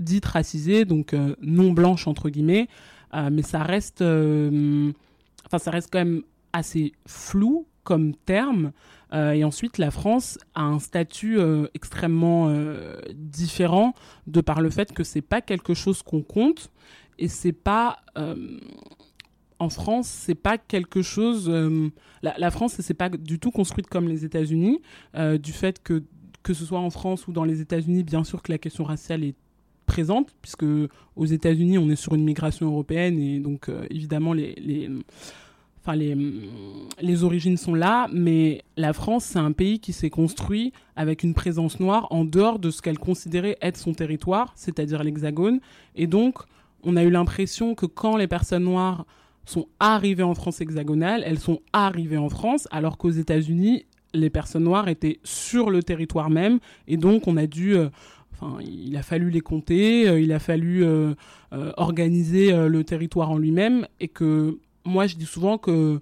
[0.01, 2.69] dites racisées, donc euh, non blanches entre guillemets,
[3.15, 4.93] euh, mais ça reste, euh,
[5.47, 8.73] enfin ça reste quand même assez flou comme terme.
[9.13, 11.39] et ensuite, la France a un statut
[11.75, 12.53] extrêmement
[13.15, 13.95] différent
[14.27, 16.71] de par le fait que c'est pas quelque chose qu'on compte
[17.19, 17.99] et c'est pas
[19.59, 21.49] en France, c'est pas quelque chose.
[22.23, 24.81] la, la, France, c'est pas du tout construite comme les États-Unis,
[25.41, 26.05] du fait que
[26.43, 29.25] que ce soit en France ou dans les États-Unis, bien sûr que la question raciale
[29.25, 29.35] est
[29.91, 30.67] présente, puisque
[31.17, 34.89] aux États-Unis, on est sur une migration européenne et donc euh, évidemment les, les,
[35.81, 36.17] enfin les,
[37.01, 41.35] les origines sont là, mais la France, c'est un pays qui s'est construit avec une
[41.35, 45.59] présence noire en dehors de ce qu'elle considérait être son territoire, c'est-à-dire l'Hexagone.
[45.97, 46.35] Et donc,
[46.85, 49.05] on a eu l'impression que quand les personnes noires
[49.45, 54.65] sont arrivées en France hexagonale, elles sont arrivées en France, alors qu'aux États-Unis, les personnes
[54.65, 57.89] noires étaient sur le territoire même, et donc on a dû euh,
[58.61, 61.15] il a fallu les compter, euh, il a fallu euh,
[61.53, 66.01] euh, organiser le territoire en lui-même, et que moi je dis souvent que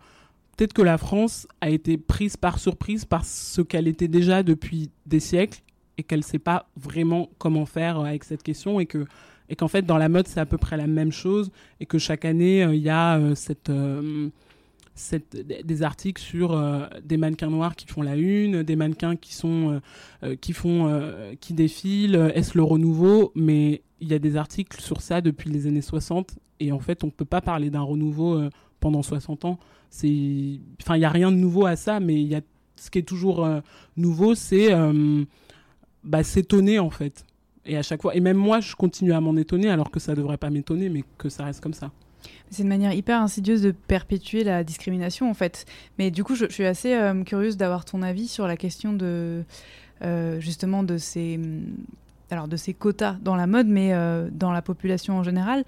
[0.56, 4.90] peut-être que la France a été prise par surprise par ce qu'elle était déjà depuis
[5.06, 5.60] des siècles
[5.96, 9.04] et qu'elle ne sait pas vraiment comment faire avec cette question et que
[9.50, 11.98] et qu'en fait dans la mode c'est à peu près la même chose et que
[11.98, 13.70] chaque année il y a cette
[15.30, 19.72] des articles sur euh, des mannequins noirs qui font la une, des mannequins qui sont
[19.72, 19.80] euh,
[20.24, 20.68] euh, qui font
[21.40, 23.32] qui défilent, est-ce le renouveau?
[23.34, 27.04] Mais il y a des articles sur ça depuis les années 60 et en fait
[27.04, 28.40] on peut pas parler d'un renouveau
[28.80, 29.58] pendant 60 ans.
[29.90, 32.40] C'est enfin il y a rien de nouveau à ça, mais il y a
[32.76, 33.48] ce qui est toujours
[33.96, 34.70] nouveau, c'est
[36.04, 37.24] bah, s'étonner en fait.
[37.64, 40.14] Et à chaque fois, et même moi, je continue à m'en étonner alors que ça
[40.14, 41.92] devrait pas m'étonner, mais que ça reste comme ça.
[42.50, 45.66] C'est une manière hyper insidieuse de perpétuer la discrimination en fait.
[45.98, 49.44] Mais du coup, je, suis assez euh, curieuse d'avoir ton avis sur la question de
[50.02, 51.38] euh, justement de ces
[52.30, 55.64] alors de ces quotas dans la mode, mais euh, dans la population en général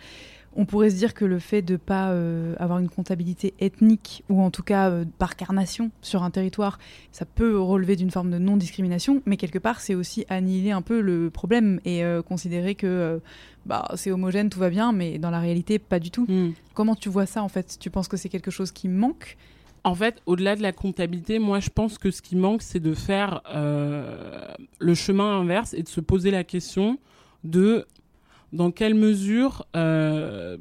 [0.56, 4.24] on pourrait se dire que le fait de ne pas euh, avoir une comptabilité ethnique
[4.28, 6.78] ou en tout cas euh, par carnation sur un territoire,
[7.12, 11.00] ça peut relever d'une forme de non-discrimination, mais quelque part c'est aussi annihiler un peu
[11.00, 13.20] le problème et euh, considérer que
[13.66, 16.26] bah, c'est homogène, tout va bien, mais dans la réalité pas du tout.
[16.28, 16.50] Hmm.
[16.74, 17.76] Comment tu vois ça en fait?
[17.78, 19.36] Tu penses que c'est quelque chose qui manque?
[19.82, 22.92] En fait, au-delà de la comptabilité, moi, je pense que ce qui manque, c'est de
[22.92, 26.98] faire le chemin inverse et de se poser la question
[27.44, 27.86] de
[28.52, 29.66] dans quelle mesure.
[29.76, 30.56] Euh,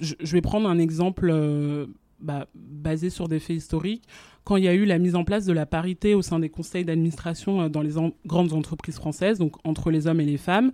[0.00, 1.86] je, vais prendre un exemple euh,
[2.20, 4.04] bah, basé sur des faits historiques.
[4.44, 6.50] Quand il y a eu la mise en place de la parité au sein des
[6.50, 7.92] conseils d'administration dans les
[8.26, 10.70] grandes entreprises françaises, donc entre les hommes et les femmes,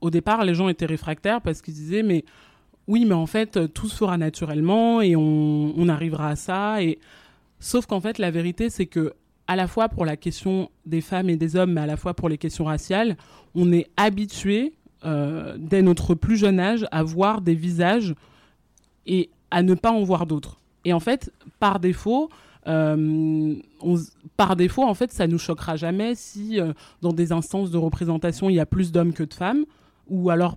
[0.00, 2.24] au départ, les gens étaient réfractaires parce qu'ils disaient mais
[2.86, 6.78] oui, mais en fait, tout se fera naturellement et on, arrivera à ça.
[7.60, 9.12] Sauf qu'en fait, la vérité, c'est que
[9.46, 12.14] à la fois pour la question des femmes et des hommes, mais à la fois
[12.14, 13.16] pour les questions raciales,
[13.54, 14.74] on est habitué,
[15.04, 18.14] euh, dès notre plus jeune âge, à voir des visages
[19.06, 20.60] et à ne pas en voir d'autres.
[20.84, 22.30] Et en fait, par défaut,
[22.66, 23.54] euh,
[25.10, 28.92] ça nous choquera jamais si euh, dans des instances de représentation il y a plus
[28.92, 29.64] d'hommes que de femmes,
[30.08, 30.56] ou alors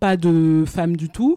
[0.00, 1.36] Pas de femmes du tout,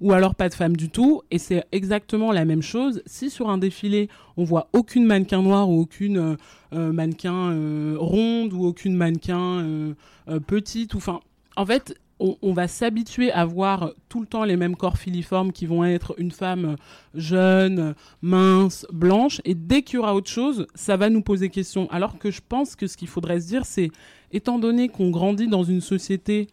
[0.00, 1.22] ou alors pas de femmes du tout.
[1.30, 3.02] Et c'est exactement la même chose.
[3.06, 6.36] Si sur un défilé, on voit aucune mannequin noire ou aucune euh,
[6.72, 9.94] euh, mannequin euh, ronde ou aucune mannequin
[10.46, 11.20] petite, ou enfin,
[11.56, 11.94] en fait,
[12.40, 16.14] on, va s'habituer à voir tout le temps les mêmes corps filiformes qui vont être
[16.18, 16.76] une femme
[17.14, 19.40] jeune, mince, blanche.
[19.44, 21.90] Et dès qu'il y aura autre chose, ça va nous poser question.
[21.90, 23.90] Alors que je pense que ce qu'il faudrait se dire, c'est,
[24.30, 26.46] étant donné qu'on grandit dans une société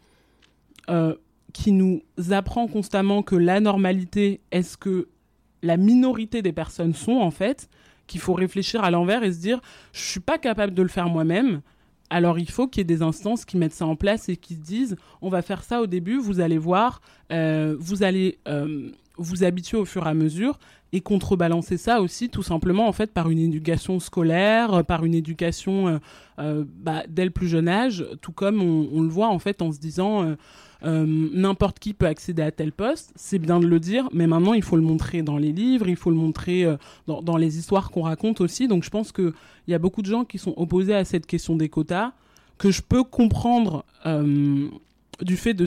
[0.90, 1.16] euh,
[1.52, 5.08] qui nous apprend constamment que la normalité est ce que
[5.64, 7.70] la minorité des personnes sont en fait,
[8.06, 9.60] qu'il faut réfléchir à l'envers et se dire
[9.92, 11.62] je suis pas capable de le faire moi-même.
[12.12, 14.54] Alors il faut qu'il y ait des instances qui mettent ça en place et qui
[14.54, 18.92] se disent on va faire ça au début, vous allez voir, euh, vous allez euh,
[19.18, 20.60] vous habituer au fur et à mesure
[20.94, 26.00] et contrebalancer ça aussi tout simplement en fait par une éducation scolaire, par une éducation
[26.38, 29.72] bah, dès le plus jeune âge, tout comme on, on, le voit en fait en
[29.72, 30.36] se disant
[30.84, 34.54] euh, n'importe qui peut accéder à tel poste, c'est bien de le dire, mais maintenant
[34.54, 37.92] il faut le montrer dans les livres, il faut le montrer euh, dans, les histoires
[37.92, 38.68] qu'on raconte aussi.
[38.68, 39.34] Donc je pense qu'il
[39.68, 42.14] y a beaucoup de gens qui sont opposés à cette question des quotas,
[42.58, 44.70] que je peux comprendre euh,
[45.22, 45.66] du fait de,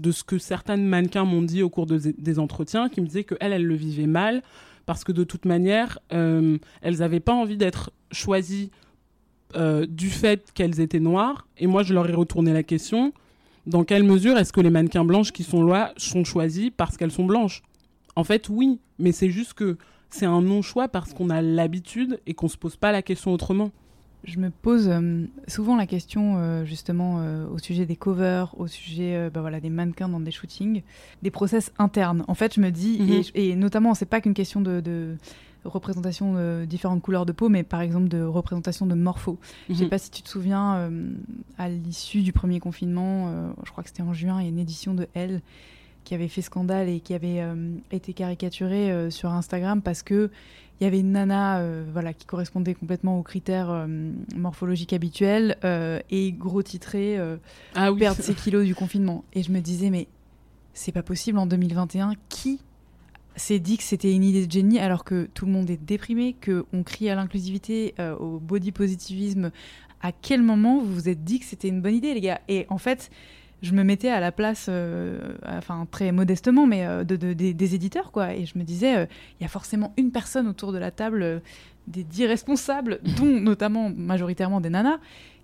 [0.00, 3.52] de ce que certaines mannequins m'ont dit au cours des entretiens, qui me disaient qu'elles,
[3.52, 4.42] elles le vivaient mal,
[4.84, 6.58] parce que de toute manière, elles
[6.98, 8.70] n'avaient pas envie d'être choisies
[9.54, 11.46] du fait qu'elles étaient noires.
[11.58, 13.12] Et moi, je leur ai retourné la question
[13.66, 17.10] dans quelle mesure est-ce que les mannequins blanches qui sont là sont choisis parce qu'elles
[17.10, 17.62] sont blanches?
[18.16, 19.76] En fait, oui, mais c'est juste que
[20.10, 23.70] c'est un non-choix parce qu'on a l'habitude et qu'on se pose pas la question autrement.
[24.24, 28.66] Je me pose euh, souvent la question euh, justement euh, au sujet des covers, au
[28.66, 30.82] sujet bah voilà, des mannequins dans des shootings,
[31.22, 32.24] des process internes.
[32.28, 33.22] En fait, je me dis, mhm.
[33.34, 35.16] et, notamment, c'est pas qu'une question de
[35.64, 39.38] représentation de différentes couleurs de peau, mais par exemple de représentation de morpho.
[39.68, 39.90] Je ne sais mhm.
[39.90, 41.12] pas si tu te souviens, euh,
[41.58, 44.50] à l'issue du premier confinement, euh, je crois que c'était en juin, il y a
[44.50, 45.42] une édition de Elle
[46.04, 50.30] qui avait fait scandale et qui avait euh, été caricaturée sur Instagram parce que
[50.80, 53.86] il y avait une nana voilà, qui correspondait complètement aux critères
[54.34, 57.18] morphologiques habituels et gros titré
[57.74, 59.22] ah perdre ses kilos du confinement.
[59.34, 60.08] Et je me disais, mais
[60.72, 62.60] c'est pas possible en 2021, qui
[63.36, 66.36] c'est dit que c'était une idée de génie alors que tout le monde est déprimé,
[66.44, 69.50] qu'on crie à l'inclusivité, euh, au body positivisme.
[70.02, 72.40] À quel moment vous vous êtes dit que c'était une bonne idée, les gars?
[72.48, 73.10] Et en fait,
[73.62, 78.10] je me mettais à la place, euh, enfin très modestement, mais euh, de, des, éditeurs,
[78.10, 78.34] quoi.
[78.34, 81.42] Et je me disais, il y a forcément une personne autour de la table,
[81.86, 84.98] des dix responsables, dont notamment majoritairement des nanas,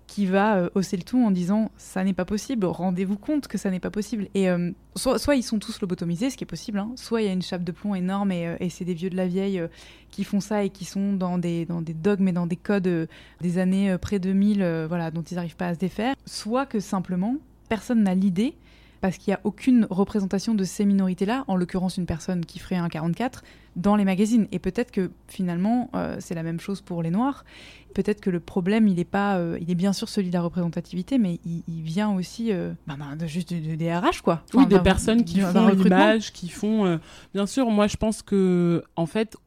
[0.07, 3.57] qui va euh, hausser le ton en disant ça n'est pas possible, rendez-vous compte que
[3.57, 4.29] ça n'est pas possible.
[4.33, 7.29] Et euh, soit, ils sont tous lobotomisés, ce qui est possible, hein, soit il y
[7.29, 9.61] a une chape de plomb énorme et, euh, c'est des vieux de la vieille
[10.09, 13.07] qui font ça et qui sont dans des, dans des dogmes et dans des codes
[13.41, 17.35] des années près-2000 voilà, dont ils n'arrivent pas à se défaire, soit que simplement
[17.69, 18.55] personne n'a l'idée
[19.01, 22.75] parce qu'il n'y a aucune représentation de ces minorités-là, en l'occurrence une personne qui ferait
[22.75, 23.43] un 44,
[23.75, 24.47] dans les magazines.
[24.51, 27.45] Et peut-être que finalement, euh, c'est la même chose pour les Noirs.
[27.93, 30.41] Peut-être que le problème, il est pas, euh, il est bien sûr celui de la
[30.41, 34.43] représentativité, mais il, vient aussi euh, bah, bah, de, juste des RH, quoi.
[34.53, 36.99] oui, des personnes qui font l'image, qui font.
[37.33, 39.37] Bien sûr, moi, je pense que en fait,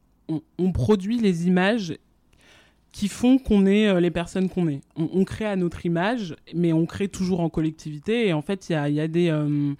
[0.57, 1.97] on produit les images
[2.91, 4.81] qui font qu'on est euh, les personnes qu'on est.
[4.95, 8.27] On, crée à notre image, mais on crée toujours en collectivité.
[8.27, 9.29] Et en fait, il y a, des...
[9.29, 9.73] Euh,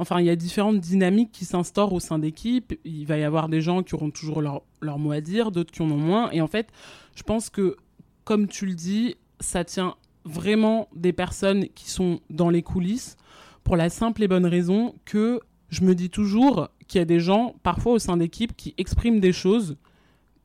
[0.00, 2.72] Enfin, il y a différentes dynamiques qui s'instaurent au sein d'équipes.
[2.86, 5.70] Il va y avoir des gens qui auront toujours leur, leur mot à dire, d'autres
[5.70, 6.30] qui en ont moins.
[6.30, 6.68] Et en fait,
[7.14, 7.76] je pense que,
[8.24, 13.18] comme tu le dis, ça tient vraiment des personnes qui sont dans les coulisses
[13.62, 17.20] pour la simple et bonne raison que je me dis toujours qu'il y a des
[17.20, 19.76] gens, parfois au sein d'équipes, qui expriment des choses,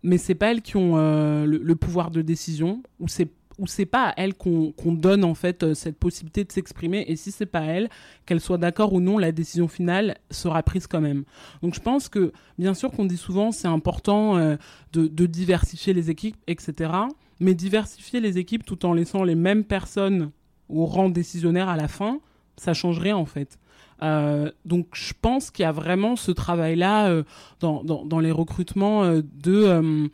[0.06, 3.86] mais c'est pas elles qui ont euh, le, pouvoir de décision, ou c'est ou c'est
[3.86, 7.06] pas à elles qu'on donne en fait euh, cette possibilité de s'exprimer.
[7.08, 7.90] Et si c'est pas elles
[8.26, 11.24] qu'elles soient d'accord ou non la décision finale sera prise quand même.
[11.62, 14.58] Donc je pense que bien sûr qu'on dit souvent c'est important euh,
[14.92, 16.92] de, diversifier les équipes etc
[17.40, 20.32] mais diversifier les équipes tout en laissant les mêmes personnes
[20.68, 22.20] au rang décisionnaire à la fin
[22.58, 23.58] ça changerait en fait
[24.02, 27.24] euh, donc je pense qu'il y a vraiment ce travail-là euh,
[27.62, 30.10] dans, les recrutements euh, de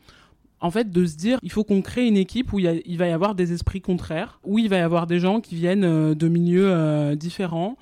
[0.64, 3.08] en fait, de se dire, il faut qu'on crée une équipe où il, il, va
[3.08, 6.28] y avoir des esprits contraires, où il va y avoir des gens qui viennent de
[6.28, 7.78] milieux différents,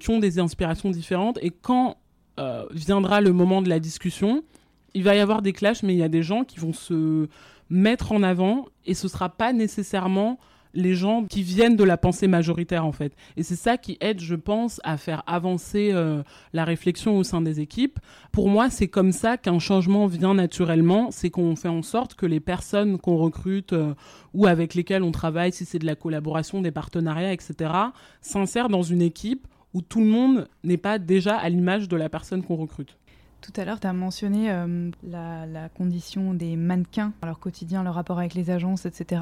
[0.00, 1.98] qui ont des inspirations différentes, et quand
[2.70, 4.42] viendra le moment de la discussion,
[4.94, 7.28] il va y avoir des clashs, mais il y a des gens qui vont se
[7.68, 10.38] mettre en avant, et ce sera pas nécessairement
[10.74, 13.14] les gens qui viennent de la pensée majoritaire en fait.
[13.36, 17.40] Et c'est ça qui aide, je pense, à faire avancer euh, la réflexion au sein
[17.40, 17.98] des équipes.
[18.32, 22.26] Pour moi, c'est comme ça qu'un changement vient naturellement, c'est qu'on fait en sorte que
[22.26, 23.94] les personnes qu'on recrute euh,
[24.34, 27.72] ou avec lesquelles on travaille, si c'est de la collaboration, des partenariats, etc.,
[28.20, 32.08] s'insèrent dans une équipe où tout le monde n'est pas déjà à l'image de la
[32.08, 32.96] personne qu'on recrute.
[33.42, 38.20] Tout à l'heure, tu as mentionné euh, la, condition des mannequins, leur quotidien, leur rapport
[38.20, 39.20] avec les agences, etc.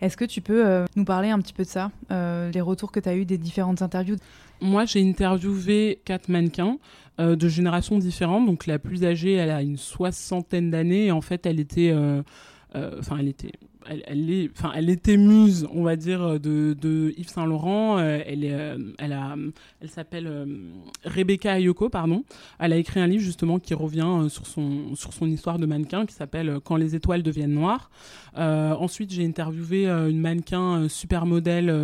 [0.00, 2.90] Est-ce que tu peux euh, nous parler un petit peu de ça, euh, les retours
[2.90, 4.16] que tu as eus des différentes interviews?
[4.62, 6.78] Moi, j'ai interviewé quatre mannequins
[7.18, 8.46] de générations différentes.
[8.46, 11.12] Donc, la plus âgée, elle a une soixantaine d'années.
[11.12, 11.94] En fait, elle était.
[12.74, 13.52] Enfin, elle était
[13.88, 17.98] elle, est, enfin, elle était muse, on va dire, de, de Yves Saint Laurent.
[17.98, 19.36] Euh, elle est, euh, elle a,
[19.80, 20.46] elle s'appelle euh,
[21.04, 22.24] Rebecca Ayoko, pardon.
[22.58, 26.06] Elle a écrit un livre justement qui revient sur son, sur son histoire de mannequin,
[26.06, 27.90] qui s'appelle Quand les étoiles deviennent noires.
[28.36, 31.74] ensuite, j'ai interviewé une mannequin super modèle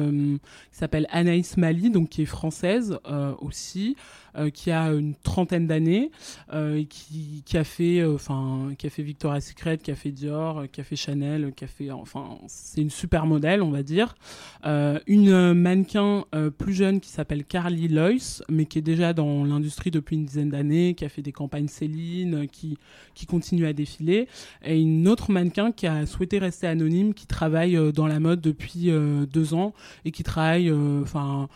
[0.70, 2.98] qui s'appelle Anaïs Mali, donc qui est française
[3.40, 3.96] aussi.
[4.36, 6.10] Euh, qui a une trentaine d'années,
[6.52, 10.10] euh, qui, qui, a fait, euh, enfin, qui a fait Victoria's Secret, qui a fait
[10.10, 13.84] Dior, qui a fait Chanel, qui a fait, enfin, c'est une super modèle, on va
[13.84, 14.16] dire.
[14.64, 16.24] une mannequin
[16.58, 20.50] plus jeune qui s'appelle Carly Lois, mais qui est déjà dans l'industrie depuis une dizaine
[20.50, 22.76] d'années, qui a fait des campagnes Céline, qui,
[23.14, 24.26] qui continue à défiler.
[24.64, 28.90] Et une autre mannequin qui a souhaité rester anonyme, qui travaille dans la mode depuis
[29.32, 29.74] deux ans
[30.04, 31.48] et qui travaille, enfin,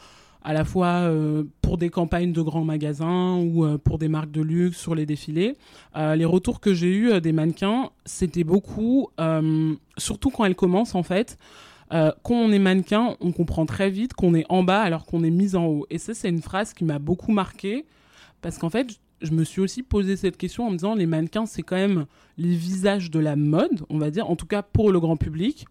[0.43, 4.31] à la fois euh, pour des campagnes de grands magasins ou euh, pour des marques
[4.31, 5.57] de luxe sur les défilés.
[5.97, 9.09] Euh, les retours que j'ai eus des mannequins, c'était beaucoup,
[9.97, 11.39] surtout quand elles commencent en fait.
[11.91, 15.31] quand on est mannequin, on comprend très vite qu'on est en bas alors qu'on est
[15.31, 15.87] mis en haut.
[15.91, 17.85] Et ça, c'est une phrase qui m'a beaucoup marqué
[18.41, 21.47] parce qu'en fait, je me suis aussi posé cette question en me disant les mannequins,
[21.47, 24.93] c'est quand même les visages de la mode, on va dire, en tout cas pour
[24.93, 25.67] le grand public.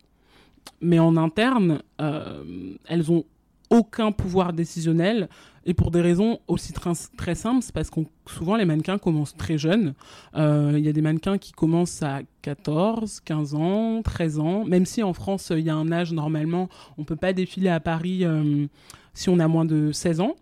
[0.81, 3.23] Mais en interne, elles ont
[3.69, 5.27] aucun pouvoir décisionnel
[5.67, 9.57] et pour des raisons aussi très simples, c'est parce que souvent les mannequins commencent très
[9.57, 9.95] jeunes.
[10.37, 14.85] Euh, il y a des mannequins qui commencent à 14, 15 ans, 13 ans, même
[14.85, 18.23] si en France il y a un âge normalement, on peut pas défiler à Paris
[18.23, 18.65] euh,
[19.13, 20.35] si on a moins de 16 ans.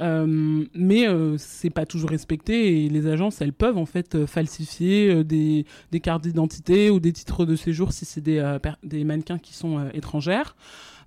[0.00, 5.22] Euh, mais euh, c'est pas toujours respecté et les agences elles peuvent en fait falsifier
[5.22, 9.54] des, des, cartes d'identité ou des titres de séjour si c'est des, des mannequins qui
[9.54, 10.56] sont étrangères.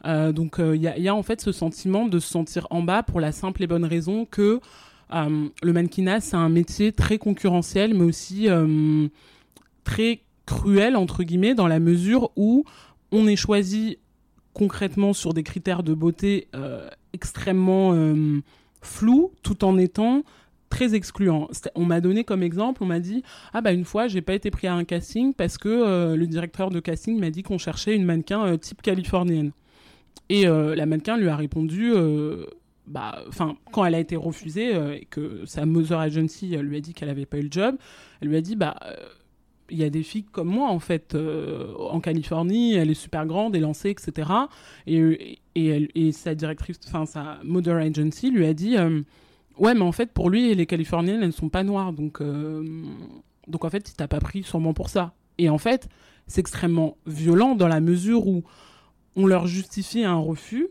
[0.05, 3.03] Euh, donc il euh, y a, en fait ce sentiment de se sentir en bas
[3.03, 4.59] pour la simple et bonne raison que
[5.13, 8.47] euh, le mannequinat c'est un métier très concurrentiel mais aussi
[9.83, 12.65] très cruel entre guillemets dans la mesure où
[13.11, 13.97] on est choisi
[14.53, 16.49] concrètement sur des critères de beauté
[17.13, 17.95] extrêmement
[18.81, 20.23] flous tout en étant
[20.69, 21.49] très excluant.
[21.75, 23.23] On m'a donné comme exemple, on m'a dit
[23.53, 26.71] ah bah une fois j'ai pas été pris à un casting parce que le directeur
[26.71, 29.51] de casting m'a dit qu'on cherchait une mannequin type californienne.
[30.29, 32.45] Et euh, la mannequin lui a répondu, euh,
[32.87, 33.23] bah,
[33.71, 37.09] quand elle a été refusée euh, et que sa mother agency lui a dit qu'elle
[37.09, 37.75] n'avait pas eu le job,
[38.21, 38.75] elle lui a dit, bah,
[39.69, 43.55] il y a des filles comme moi en fait en Californie, elle est super grande,
[43.55, 44.29] lancée, etc.
[44.85, 48.75] Et, et, et sa directrice, enfin sa mother agency lui a dit,
[49.57, 52.21] ouais, mais en fait pour lui les Californiennes elles ne sont pas noires, donc
[53.47, 55.13] donc en fait il t'a pas pris sûrement pour ça.
[55.37, 55.87] Et en fait
[56.27, 58.43] c'est extrêmement violent dans la mesure où
[59.15, 60.69] on leur justifie un refus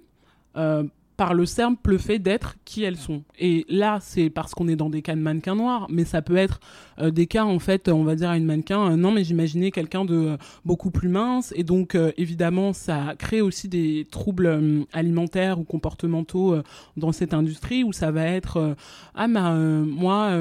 [0.57, 0.85] euh,
[1.17, 3.23] par le simple fait d'être qui elles sont.
[3.39, 6.37] Et là, c'est parce qu'on est dans des cas de mannequins noirs, mais ça peut
[6.37, 6.61] être
[6.99, 9.71] euh, des cas, en fait, on va dire à une mannequin, euh, non, mais j'imaginais
[9.71, 15.59] quelqu'un de euh, beaucoup plus mince, et donc, évidemment, ça crée aussi des troubles alimentaires
[15.59, 16.57] ou comportementaux
[16.97, 18.77] dans cette industrie, où ça va être,
[19.15, 20.33] ah, bah, moi,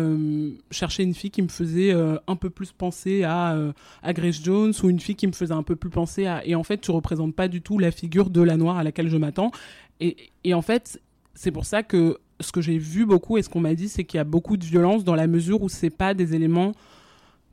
[0.70, 1.94] chercher une fille qui me faisait
[2.28, 3.58] un peu plus penser à,
[4.04, 6.46] à Grace Jones, ou une fille qui me faisait un peu plus penser à...
[6.46, 9.10] Et en fait, tu représentes pas du tout la figure de la noire à laquelle
[9.10, 9.52] je m'attends,
[10.02, 11.00] et, en fait,
[11.36, 14.04] c'est pour ça que ce que j'ai vu beaucoup et ce qu'on m'a dit, c'est
[14.04, 16.72] qu'il y a beaucoup de violence dans la mesure où c'est pas des éléments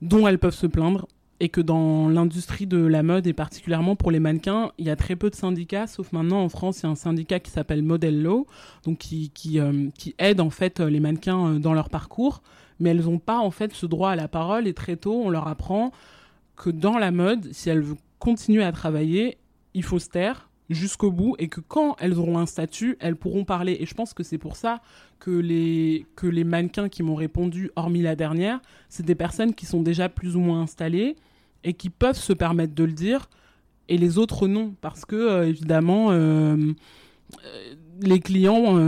[0.01, 1.07] dont elles peuvent se plaindre
[1.40, 4.96] et que dans l'industrie de la mode et particulièrement pour les mannequins, il y a
[4.96, 7.82] très peu de syndicats, sauf maintenant en France, il y a un syndicat qui s'appelle
[7.82, 8.46] Model Law,
[8.84, 9.88] donc qui, qui, euh,
[10.18, 12.42] aide en fait les mannequins euh, dans leur parcours,
[12.80, 15.30] mais elles n'ont pas en fait ce droit à la parole et très tôt on
[15.30, 15.92] leur apprend
[16.57, 19.38] que dans la mode, si elles veulent continuer à travailler,
[19.74, 23.44] il faut se taire jusqu'au bout et que quand elles auront un statut, elles pourront
[23.44, 23.76] parler.
[23.80, 24.80] Et je pense que c'est pour ça
[25.18, 29.66] que les, que les mannequins qui m'ont répondu, hormis la dernière, c'est des personnes qui
[29.66, 31.16] sont déjà plus ou moins installées
[31.64, 33.28] et qui peuvent se permettre de le dire
[33.88, 34.74] et les autres non.
[34.80, 36.56] Parce que, euh, évidemment, euh,
[37.44, 38.78] euh, les clients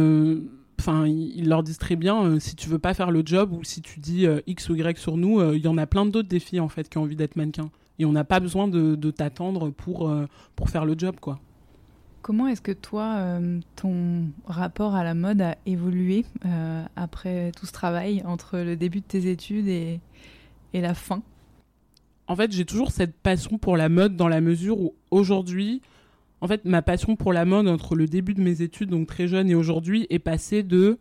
[0.78, 3.82] enfin ils leur disent très bien si tu veux pas faire le job ou si
[3.82, 6.70] tu dis x ou y sur nous il y en a plein d'autres défis en
[6.70, 10.10] fait qui ont envie d'être mannequin et on n'a pas besoin de, de t'attendre pour
[10.56, 11.38] pour faire le job quoi
[12.22, 17.64] Comment est-ce que toi, euh, ton rapport à la mode a évolué euh, après tout
[17.64, 20.00] ce travail entre le début de tes études et,
[20.74, 21.22] la fin?
[22.26, 25.80] En fait, j'ai toujours cette passion pour la mode dans la mesure où aujourd'hui,
[26.42, 29.26] en fait, ma passion pour la mode entre le début de mes études, donc très
[29.26, 30.98] jeune, et aujourd'hui, est passée de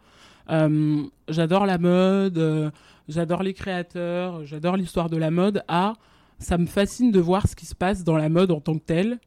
[0.50, 2.72] euh, j'adore la mode,
[3.10, 5.94] j'adore les créateurs, j'adore l'histoire de la mode à
[6.40, 8.86] ça me fascine de voir ce qui se passe dans la mode en tant que
[8.86, 9.20] telle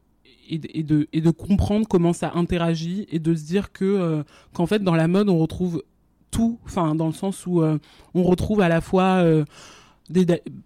[0.53, 4.23] et, de, comprendre comment ça interagit et de se dire que euh,
[4.53, 5.83] qu'en fait dans la mode on retrouve
[6.31, 7.79] tout, enfin dans le sens où euh,
[8.15, 9.45] on retrouve à la fois euh,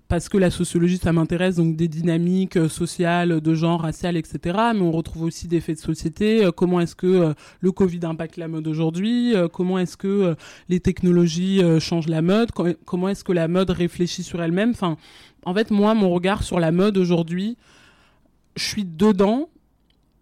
[0.08, 4.80] parce que la sociologie ça m'intéresse donc des dynamiques sociales de genre racial etc mais
[4.80, 8.66] on retrouve aussi des faits de société comment est-ce que le Covid impacte la mode
[8.66, 10.34] aujourd'hui comment est-ce que
[10.68, 14.70] les technologies changent la mode comment est-ce que la mode réfléchit sur elle-même.
[14.70, 14.96] Enfin
[15.44, 17.56] en fait moi mon regard sur la mode aujourd'hui
[18.56, 19.48] je suis dedans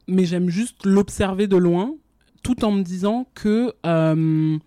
[0.09, 1.95] mais j'aime juste l'observer de loin,
[2.43, 4.59] tout en me disant que euh,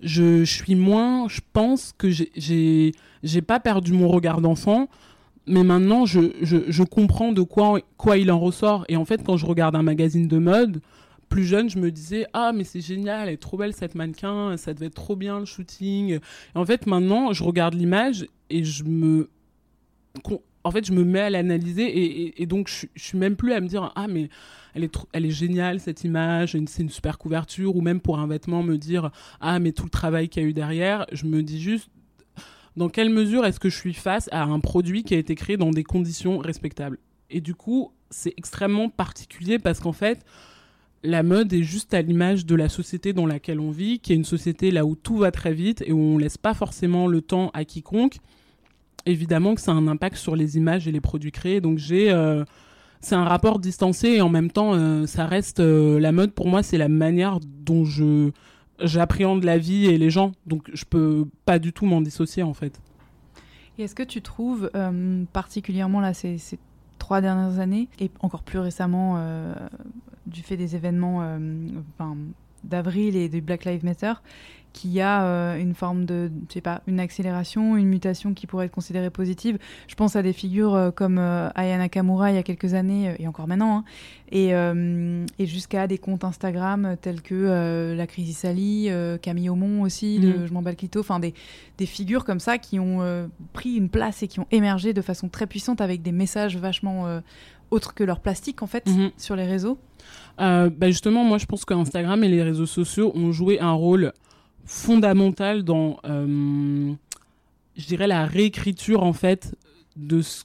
[0.00, 4.88] je, suis moins, je pense que j'ai pas perdu mon regard d'enfant,
[5.46, 8.84] mais maintenant je, je, comprends de quoi, quoi il en ressort.
[8.88, 10.80] Et en fait, quand je regarde un magazine de mode,
[11.28, 14.56] plus jeune, je me disais ah mais c'est génial, elle est trop belle cette mannequin,
[14.56, 16.14] ça devait être trop bien le shooting.
[16.14, 16.20] Et
[16.54, 19.28] en fait, maintenant, je regarde l'image et je me
[20.64, 23.60] en fait, je me mets à l'analyser et, donc je, je, suis même plus à
[23.60, 24.28] me dire ah mais
[24.74, 28.26] elle est elle est géniale cette image, c'est une super couverture ou même pour un
[28.26, 29.10] vêtement me dire
[29.40, 31.90] ah mais tout le travail qu'il y a eu derrière, je me dis juste
[32.76, 35.56] dans quelle mesure est-ce que je suis face à un produit qui a été créé
[35.56, 36.98] dans des conditions respectables?
[37.28, 40.24] Et du coup, c'est extrêmement particulier parce qu'en fait,
[41.02, 44.16] la mode est juste à l'image de la société dans laquelle on vit, qui est
[44.16, 47.20] une société là où tout va très vite et où on laisse pas forcément le
[47.20, 48.18] temps à quiconque
[49.06, 51.60] évidemment que ça a un impact sur les images et les produits créés.
[51.60, 52.44] Donc j'ai euh,
[53.00, 56.48] c'est un rapport distancé et en même temps euh, ça reste euh, la mode pour
[56.48, 58.30] moi c'est la manière dont je
[58.80, 60.32] j'appréhende la vie et les gens.
[60.46, 62.80] Donc je peux pas du tout m'en dissocier en fait.
[63.76, 64.70] Et est-ce que tu trouves
[65.32, 66.58] particulièrement là ces, ces,
[66.98, 69.20] trois dernières années et encore plus récemment
[70.26, 71.38] du fait des événements
[72.64, 74.12] d'avril et du Black Lives Matter
[74.78, 78.46] qu'il y a euh, une forme de, je sais pas, une accélération, une mutation qui
[78.46, 79.58] pourrait être considérée positive.
[79.88, 83.16] Je pense à des figures euh, comme euh, Aya Nakamura il y a quelques années,
[83.18, 83.84] et encore maintenant, hein,
[84.30, 84.50] et,
[85.38, 88.90] et jusqu'à des comptes Instagram tels que la Crisis Ali,
[89.22, 90.46] Camille Aumont aussi, de mhm.
[90.46, 91.32] Je m'en bats le enfin des,
[91.78, 95.30] des figures comme ça qui ont pris une place et qui ont émergé de façon
[95.30, 97.22] très puissante avec des messages vachement
[97.70, 99.12] autres que leur plastique en fait mhm.
[99.16, 99.78] sur les réseaux.
[100.36, 104.12] bah justement, moi je pense qu'Instagram et les réseaux sociaux ont joué un rôle
[104.68, 106.92] fondamentale dans, euh,
[107.74, 109.56] je dirais, la réécriture en fait
[109.96, 110.44] de ce,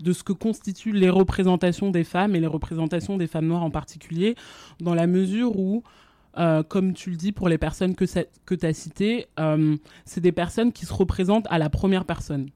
[0.00, 3.70] de ce que constituent les représentations des femmes et les représentations des femmes noires en
[3.70, 4.36] particulier,
[4.80, 5.82] dans la mesure où,
[6.38, 8.04] euh, comme tu le dis pour les personnes que,
[8.46, 12.50] que tu as citées, euh, c'est des personnes qui se représentent à la première personne.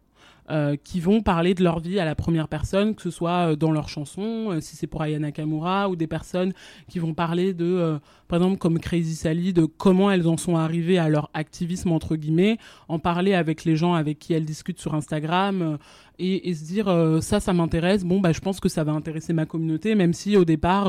[0.50, 3.56] Euh, qui vont parler de leur vie à la première personne, que ce soit euh,
[3.56, 6.54] dans leurs chansons, euh, si c'est pour Aya Nakamura, ou des personnes
[6.88, 10.96] qui vont parler de, par exemple, comme Crazy Sally, de comment elles en sont arrivées
[10.96, 12.56] à leur activisme, entre guillemets,
[12.88, 15.76] en parler avec les gens avec qui elles discutent sur Instagram,
[16.18, 19.46] et, se dire, ça, ça m'intéresse, bon, bah, je pense que ça va intéresser ma
[19.46, 20.88] communauté, même si au départ,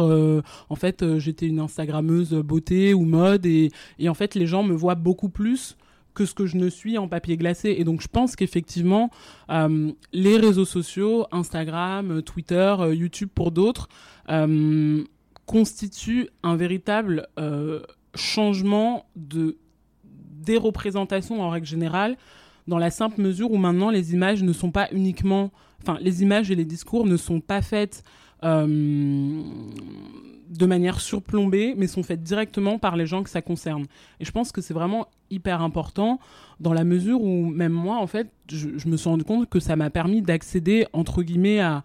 [0.69, 4.73] en fait, j'étais une Instagrammeuse beauté ou mode, et, et en fait, les gens me
[4.73, 5.75] voient beaucoup plus
[6.19, 7.73] que ce que je ne suis en papier glacé.
[7.77, 9.09] Et donc je pense qu'effectivement,
[9.49, 13.87] euh, les réseaux sociaux, Instagram, Twitter, euh, YouTube pour d'autres,
[14.27, 15.01] euh,
[15.45, 17.27] constituent un véritable
[18.15, 19.57] changement de
[20.03, 22.17] des représentations en règle générale,
[22.67, 25.51] dans la simple mesure où maintenant les images ne sont pas uniquement,
[25.81, 28.03] enfin les images et les discours ne sont pas faites
[30.49, 33.85] de manière surplombée, mais sont faites directement par les gens que ça concerne.
[34.19, 36.19] Et je pense que c'est vraiment hyper important
[36.59, 39.75] dans la mesure où même moi, en fait, je, me suis rendu compte que ça
[39.75, 41.83] m'a permis d'accéder, entre guillemets, à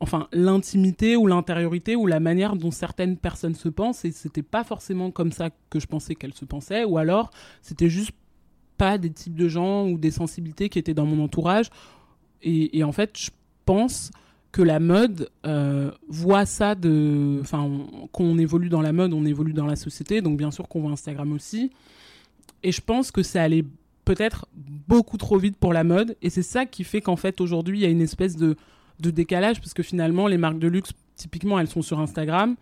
[0.00, 4.04] enfin l'intimité ou l'intériorité ou la manière dont certaines personnes se pensent.
[4.04, 6.84] Et c'était pas forcément comme ça que je pensais qu'elles se pensaient.
[6.84, 7.30] Ou alors
[7.62, 8.12] c'était juste
[8.76, 11.70] pas des types de gens ou des sensibilités qui étaient dans mon entourage.
[12.42, 13.30] Et en fait je
[13.66, 14.10] pense
[14.52, 17.38] que la mode euh, voit ça de.
[17.40, 17.68] Enfin,
[18.12, 20.90] qu'on évolue dans la mode, on évolue dans la société, donc bien sûr qu'on voit
[20.90, 21.70] Instagram aussi.
[22.62, 23.64] Et je pense que ça allait
[24.04, 27.78] peut-être beaucoup trop vite pour la mode, et c'est ça qui fait qu'en fait aujourd'hui
[27.78, 28.56] il y a une espèce de,
[28.98, 32.56] de décalage, parce que finalement les marques de luxe, typiquement, elles sont sur Instagram,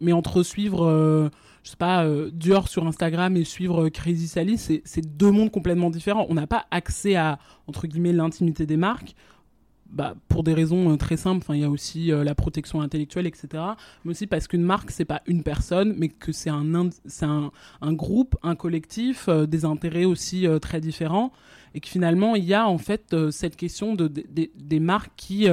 [0.00, 0.86] mais entre suivre.
[0.86, 1.28] Euh,
[1.64, 5.90] je sais pas, euh, Dior sur Instagram et suivre Crazy Sally, c'est deux mondes complètement
[5.90, 6.26] différents.
[6.30, 9.14] On n'a pas accès à, entre guillemets, l'intimité des marques
[9.90, 11.46] bah, pour des raisons euh, très simples.
[11.50, 13.48] il y a aussi euh, la protection intellectuelle, etc.
[14.04, 17.92] Mais aussi parce qu'une marque, c'est pas une personne, mais que c'est un, un, un,
[17.94, 21.32] groupe, un collectif, euh, des intérêts aussi très différents.
[21.74, 25.46] Et que finalement, il y a en fait cette question de, des marques qui,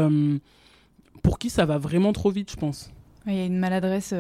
[1.22, 2.92] pour qui ça va vraiment trop vite, je pense.
[3.28, 4.14] Il y a une maladresse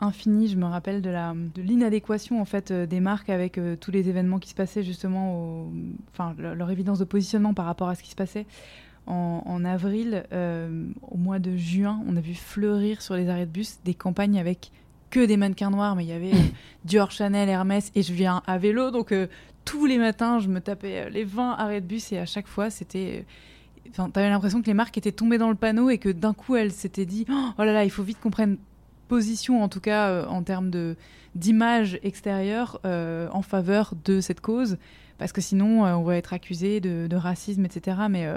[0.00, 0.48] infinie.
[0.48, 4.38] Je me rappelle de la de l'inadéquation en fait des marques avec tous les événements
[4.38, 5.70] qui se passaient justement,
[6.10, 8.46] enfin leur évidence de positionnement par rapport à ce qui se passait
[9.10, 13.50] en, avril, euh, au mois de juin, on a vu fleurir sur les arrêts de
[13.50, 14.70] bus des campagnes avec
[15.10, 16.48] que des mannequins noirs, mais il y avait euh,
[16.84, 19.26] Dior, Chanel, Hermès, et je viens à vélo, donc euh,
[19.64, 22.70] tous les matins, je me tapais les 20 arrêts de bus, et à chaque fois,
[22.70, 23.24] c'était...
[23.90, 26.54] Enfin, t'avais l'impression que les marques étaient tombées dans le panneau et que d'un coup,
[26.54, 28.56] elles s'étaient dit Oh là là, il faut vite qu'on prenne
[29.08, 30.96] position, en tout cas en termes de
[31.34, 34.78] d'image extérieure, en faveur de cette cause,
[35.18, 37.96] parce que sinon, on va être accusé de, de racisme, etc.
[38.08, 38.28] Mais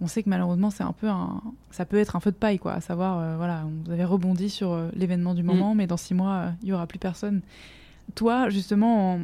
[0.00, 2.58] on sait que malheureusement c'est un peu un, ça peut être un feu de paille
[2.58, 5.46] quoi, à savoir euh, voilà, vous avez rebondi sur euh, l'événement du mm.
[5.46, 7.42] moment, mais dans six mois euh, il y aura plus personne.
[8.14, 9.20] Toi justement,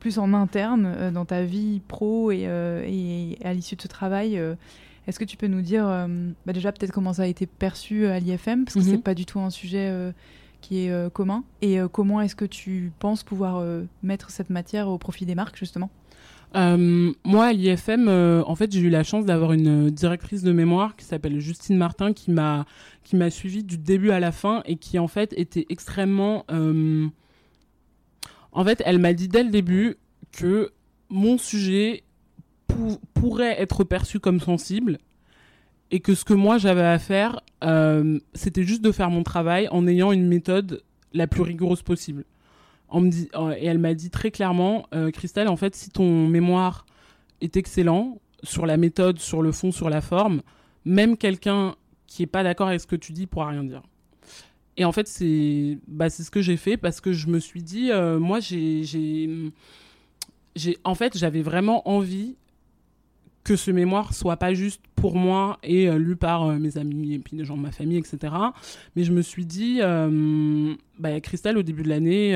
[0.00, 4.40] plus en interne dans ta vie pro et, à l'issue de ce travail.
[5.06, 5.84] Est-ce que tu peux nous dire
[6.46, 9.02] bah, déjà peut-être comment ça a été perçu à l'IFM parce que c'est mm-hmm.
[9.02, 10.12] pas du tout un sujet
[10.60, 13.62] qui est commun et comment est-ce que tu penses pouvoir
[14.02, 15.90] mettre cette matière au profit des marques justement?
[16.54, 20.52] Euh, moi, à l'IFM, euh, en fait, j'ai eu la chance d'avoir une directrice de
[20.52, 22.64] mémoire qui s'appelle Justine Martin, qui m'a
[23.02, 26.44] qui m'a suivi du début à la fin et qui en fait était extrêmement.
[26.50, 27.06] Euh,
[28.52, 29.96] en fait, elle m'a dit dès le début
[30.32, 30.70] que
[31.10, 32.02] mon sujet
[33.14, 34.98] pourrait être perçu comme sensible
[35.90, 37.40] et que ce que moi j'avais à faire,
[38.34, 40.82] c'était juste de faire mon travail en ayant une méthode
[41.12, 42.24] la plus rigoureuse possible
[43.02, 46.86] et elle m'a dit très clairement, euh, Christelle, en fait, si ton mémoire
[47.40, 50.42] est excellent sur la méthode, sur le fond, sur la forme,
[50.84, 51.74] même quelqu'un
[52.06, 53.82] qui est pas d'accord avec ce que tu dis pourra rien dire.
[54.76, 57.90] Et en fait, c'est bah, ce que j'ai fait parce que je me suis dit,
[57.90, 59.52] euh, moi, j'ai,
[60.84, 62.36] en fait, j'avais vraiment envie
[63.44, 67.12] que ce mémoire soit pas juste pour moi et euh, lu par euh, mes amis
[67.12, 68.34] et puis des gens de ma famille, etc.
[68.96, 72.30] Mais je me suis dit, euh, bah, Christelle, au début de l'année,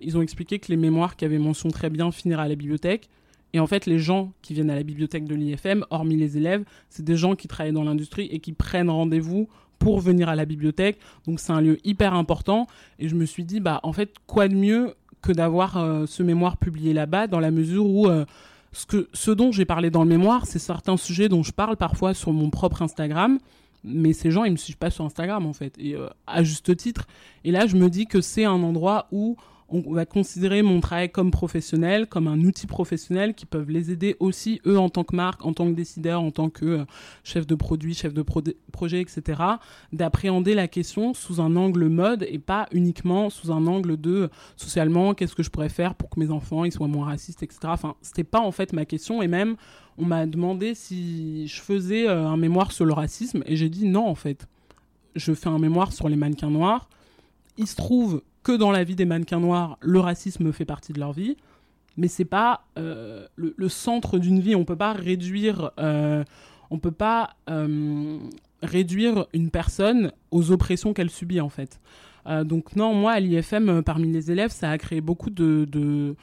[0.00, 3.10] ils ont expliqué que les mémoires qui avaient mention très bien finiraient à la bibliothèque.
[3.52, 6.64] Et en fait, les gens qui viennent à la bibliothèque de l'IFM, hormis les élèves,
[6.88, 10.44] c'est des gens qui travaillent dans l'industrie et qui prennent rendez-vous pour venir à la
[10.44, 10.98] bibliothèque.
[11.26, 12.66] Donc c'est un lieu hyper important.
[12.98, 16.58] Et je me suis dit, bah en fait, quoi de mieux que d'avoir ce mémoire
[16.58, 18.06] publié là-bas, dans la mesure où
[18.78, 21.76] ce, que, ce dont j'ai parlé dans le mémoire, c'est certains sujets dont je parle
[21.76, 23.40] parfois sur mon propre Instagram,
[23.82, 26.76] mais ces gens, ils me suivent pas sur Instagram en fait, et euh, à juste
[26.76, 27.08] titre.
[27.42, 29.36] Et là, je me dis que c'est un endroit où,
[29.70, 34.16] on va considérer mon travail comme professionnel, comme un outil professionnel qui peuvent les aider
[34.18, 36.84] aussi, eux, en tant que marque, en tant que décideur, en tant que euh,
[37.22, 39.42] chef de produit, chef de projet, etc.,
[39.92, 45.12] d'appréhender la question sous un angle mode et pas uniquement sous un angle de socialement,
[45.12, 47.60] qu'est-ce que je pourrais faire pour que mes enfants ils soient moins racistes, etc.
[47.64, 49.56] Enfin, c'était pas en fait ma question et même
[49.98, 53.86] on m'a demandé si je faisais euh, un mémoire sur le racisme et j'ai dit
[53.86, 54.48] non en fait.
[55.14, 56.88] Je fais un mémoire sur les mannequins noirs.
[57.56, 60.98] Il se trouve que dans la vie des mannequins noirs, le racisme fait partie de
[60.98, 61.36] leur vie,
[61.98, 64.54] mais c'est pas euh, le, centre d'une vie.
[64.54, 66.24] On peut pas réduire, euh,
[66.70, 68.18] on peut pas euh,
[68.62, 71.78] réduire une personne aux oppressions qu'elle subit en fait.
[72.44, 76.16] donc non, moi à l'IFM, parmi les élèves, ça a créé beaucoup de, de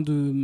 [0.00, 0.34] de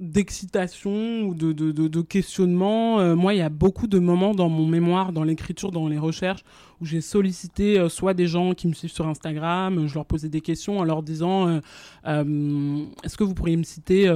[0.00, 3.00] d'excitation ou de, de, de, questionnement.
[3.00, 5.98] Euh, moi, il y a beaucoup de moments dans mon mémoire, dans l'écriture, dans les
[5.98, 6.44] recherches,
[6.80, 10.28] où j'ai sollicité euh, soit des gens qui me suivent sur Instagram, je leur posais
[10.28, 11.60] des questions en leur disant
[12.06, 14.12] euh, est-ce que vous pourriez me citer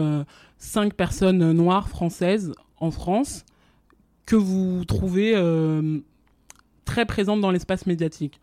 [0.58, 3.44] cinq personnes noires françaises en France
[4.24, 5.34] que vous trouvez
[6.84, 8.40] très présentes dans l'espace médiatique?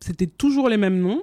[0.00, 1.22] C'était toujours les mêmes noms.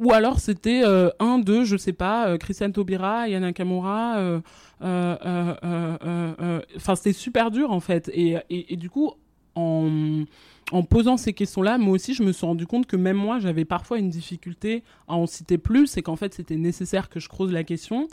[0.00, 0.82] Ou alors c'était
[1.20, 4.40] un, deux, je sais pas, Christiane Taubira, Yana Kamura,
[4.82, 5.96] euh, euh,
[6.40, 8.10] euh, enfin, c'était super dur en fait.
[8.14, 9.12] Et, et, du coup,
[9.54, 10.24] en,
[10.72, 13.64] en, posant ces questions-là, moi aussi, je me suis rendu compte que même moi, j'avais
[13.64, 17.52] parfois une difficulté à en citer plus et qu'en fait, c'était nécessaire que je creuse
[17.52, 18.08] la question.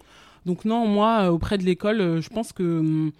[0.45, 3.11] Donc non, moi, auprès de l'école, je pense que hum,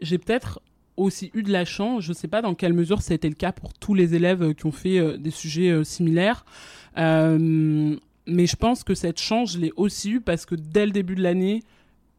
[0.00, 0.60] j'ai peut-être
[0.96, 2.02] aussi eu de la chance.
[2.02, 4.14] Je ne sais pas dans quelle mesure ça a été le cas pour tous les
[4.14, 6.44] élèves qui ont fait des sujets similaires.
[6.96, 11.14] Mais je pense que cette chance, je l'ai aussi eue parce que dès le début
[11.14, 11.62] de l'année,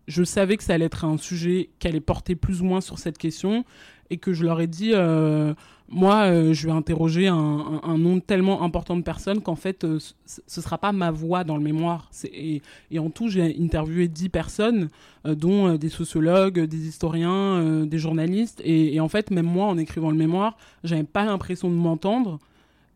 [0.07, 2.99] je savais que ça allait être un sujet qui allait porter plus ou moins sur
[2.99, 3.65] cette question
[4.09, 5.53] et que je leur ai dit, euh,
[5.89, 10.59] moi, euh, je vais interroger un, nombre tellement important de personnes qu'en fait, euh, ce
[10.59, 12.11] ne sera pas ma voix dans le mémoire.
[12.31, 12.61] Et,
[12.97, 14.89] en tout, j'ai interviewé dix personnes,
[15.25, 18.61] dont des sociologues, des historiens, des journalistes.
[18.63, 22.39] Et, et, en fait, même moi, en écrivant le mémoire, j'avais pas l'impression de m'entendre.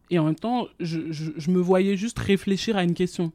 [0.10, 3.32] Et en même temps, je, je, me voyais juste réfléchir à une question.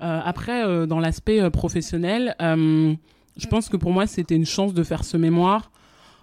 [0.00, 5.16] après, dans l'aspect professionnel, je pense que pour moi, c'était une chance de faire ce
[5.16, 5.70] mémoire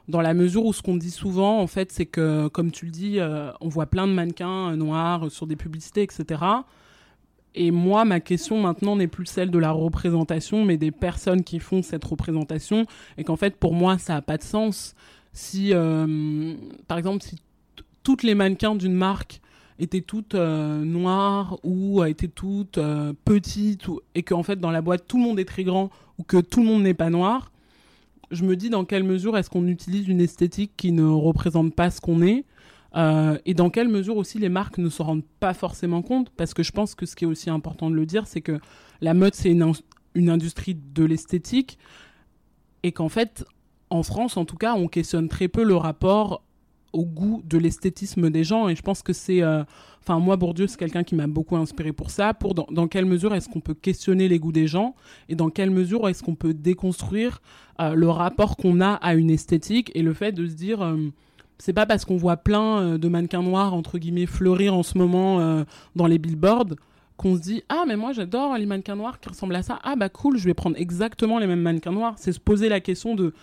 [0.08, 2.92] dans la mesure où ce qu'on dit souvent, en fait, c'est que, comme tu le
[2.92, 6.42] dis, euh, on voit plein de mannequins euh, noirs sur des publicités, etc.
[7.56, 11.60] Et moi, ma question maintenant n'est plus celle de la représentation, mais des personnes qui
[11.60, 12.86] font cette représentation.
[13.18, 14.96] Et qu'en fait, pour moi, ça n'a pas de sens.
[15.32, 16.56] Si, euh,
[16.88, 17.38] par exemple, si
[18.02, 19.40] toutes les mannequins d'une marque
[19.80, 22.80] étaient toutes noires ou étaient toutes
[23.26, 26.38] petites, et qu'en fait, dans la boîte, tout le monde est très grand ou que
[26.38, 27.52] tout le monde n'est pas noir,
[28.34, 31.92] je me dis dans quelle mesure est-ce qu'on utilise une esthétique qui ne représente pas
[31.92, 32.46] ce qu'on est
[32.96, 36.54] euh, et dans quelle mesure aussi les marques ne s'en rendent pas forcément compte parce
[36.54, 38.60] que je pense que ce qui est aussi important de le dire c'est que
[39.02, 39.52] la mode c'est
[40.16, 41.78] une industrie de l'esthétique
[42.84, 43.46] et qu'en fait
[43.90, 46.44] en France en tout cas on questionne très peu le rapport
[46.94, 49.64] au goût de l'esthétisme des gens et je pense que c'est euh,
[50.02, 52.34] enfin moi Bourdieu c'est quelqu'un qui m'a beaucoup inspiré pour ça.
[52.34, 54.96] Pour dans, quelle mesure est-ce qu'on peut questionner les goûts des gens
[55.28, 57.42] et dans quelle mesure est-ce qu'on peut déconstruire
[57.82, 60.98] euh, le rapport qu'on a à une esthétique et le fait de se dire euh,
[61.58, 65.64] c'est pas parce qu'on voit plein de mannequins noirs entre guillemets fleurir en ce moment
[65.96, 66.76] dans les billboards
[67.16, 69.80] qu'on se dit ah mais moi j'adore les mannequins noirs qui ressemblent à ça.
[69.84, 72.80] Ah bah cool je vais prendre exactement les mêmes mannequins noirs c'est se poser la
[72.80, 73.34] question de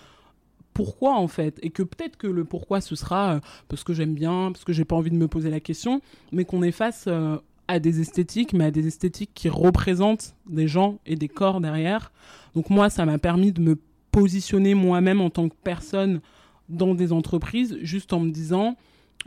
[0.75, 1.59] pourquoi en fait.
[1.62, 4.73] Et que peut-être que le pourquoi ce sera euh, parce que j'aime bien parce que
[4.73, 6.01] j'ai pas envie de me poser la question
[6.33, 7.37] mais qu'on est face euh,
[7.68, 12.12] à des esthétiques mais à des esthétiques qui représentent des gens et des corps derrière.
[12.55, 13.79] Donc moi ça m'a permis de me
[14.11, 16.21] positionner moi-même en tant que personne
[16.68, 18.77] dans des entreprises juste en me disant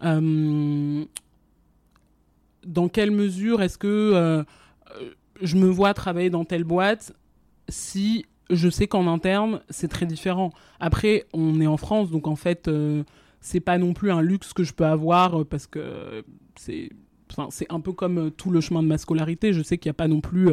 [0.03, 1.05] euh,
[2.65, 4.45] dans quelle mesure est-ce que
[5.41, 7.13] je me vois travailler dans telle boîte
[7.69, 10.51] si je sais qu'en interne, c'est très différent.
[10.79, 13.03] Après, on est en France, donc en fait, euh,
[13.41, 16.23] c'est pas non plus un luxe que je peux avoir euh, parce que
[16.55, 16.89] c'est
[17.49, 19.53] c'est un peu comme euh, tout le chemin de ma scolarité.
[19.53, 20.49] Je sais qu'il n'y a pas non plus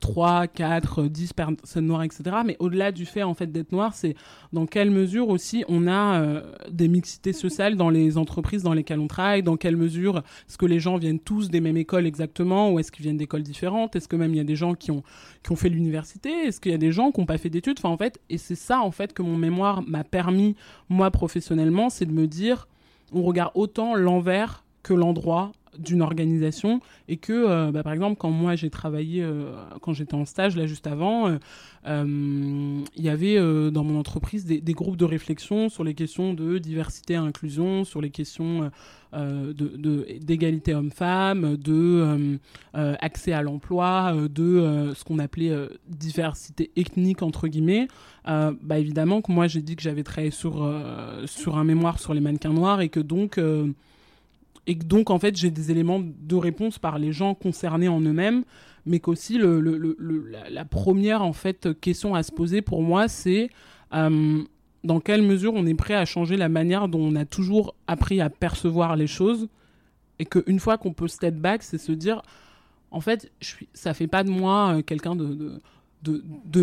[0.00, 2.22] 3, 4, 10 personnes noires, etc.
[2.44, 4.14] Mais au-delà du fait en fait d'être noir, c'est
[4.52, 9.00] dans quelle mesure aussi on a euh, des mixités sociales dans les entreprises dans lesquelles
[9.00, 12.72] on travaille, dans quelle mesure est-ce que les gens viennent tous des mêmes écoles exactement,
[12.72, 14.90] ou est-ce qu'ils viennent d'écoles différentes, est-ce que même il y a des gens qui
[14.90, 15.02] ont,
[15.56, 18.20] fait l'université, est-ce qu'il y a des gens qui n'ont pas fait d'études, en fait,
[18.30, 20.56] et c'est ça en fait que mon mémoire m'a permis,
[20.88, 22.68] moi professionnellement, c'est de me dire,
[23.12, 28.30] on regarde autant l'envers que l'endroit d'une organisation et que, euh, bah, par exemple, quand
[28.30, 31.38] moi j'ai travaillé, euh, quand j'étais en stage là juste avant,
[31.86, 33.36] il y avait
[33.70, 38.00] dans mon entreprise des, groupes de réflexion sur les questions de diversité et inclusion, sur
[38.00, 38.70] les questions
[39.12, 42.38] d'égalité de, homme-femme, de
[42.72, 45.54] accès à l'emploi, de ce qu'on appelait
[45.88, 47.88] diversité ethnique entre guillemets.
[48.24, 50.66] bah évidemment que moi j'ai dit que j'avais travaillé sur
[51.26, 53.38] sur un mémoire sur les mannequins noirs et que donc
[54.66, 58.44] et donc en fait j'ai des éléments de réponse par les gens concernés en eux-mêmes
[58.86, 63.50] mais qu'aussi la, première en fait question à se poser pour moi c'est
[63.94, 64.42] euh,
[64.82, 68.20] dans quelle mesure on est prêt à changer la manière dont on a toujours appris
[68.20, 69.48] à percevoir les choses
[70.18, 72.22] et qu'une fois qu'on peut step back c'est se dire
[72.90, 75.60] en fait je suis, ça fait pas de moi euh, quelqu'un de,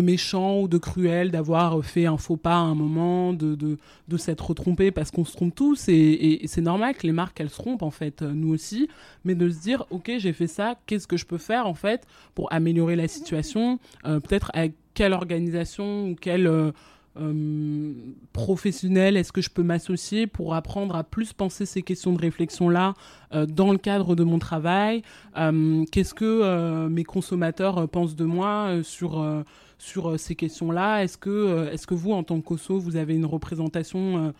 [0.00, 4.54] méchant ou de cruel, d'avoir fait un faux pas à un moment, de, de, s'être
[4.54, 5.88] trompé parce qu'on se trompe tous.
[5.88, 8.88] Et, c'est normal que les marques, elles se trompent, en fait, euh, nous aussi.
[9.24, 12.06] Mais de se dire, OK, j'ai fait ça, qu'est-ce que je peux faire, en fait,
[12.34, 16.46] pour améliorer la situation euh, Peut-être avec quelle organisation ou quelle...
[16.46, 16.72] Euh,
[17.18, 17.92] euh,
[18.32, 22.94] professionnel Est-ce que je peux m'associer pour apprendre à plus penser ces questions de réflexion-là
[23.34, 25.02] euh, dans le cadre de mon travail
[25.36, 29.44] euh, Qu'est-ce que mes consommateurs pensent de moi sur,
[29.78, 31.02] sur ces questions-là?
[31.04, 34.32] Est-ce que, est que vous, en tant que COSO, vous avez une représentation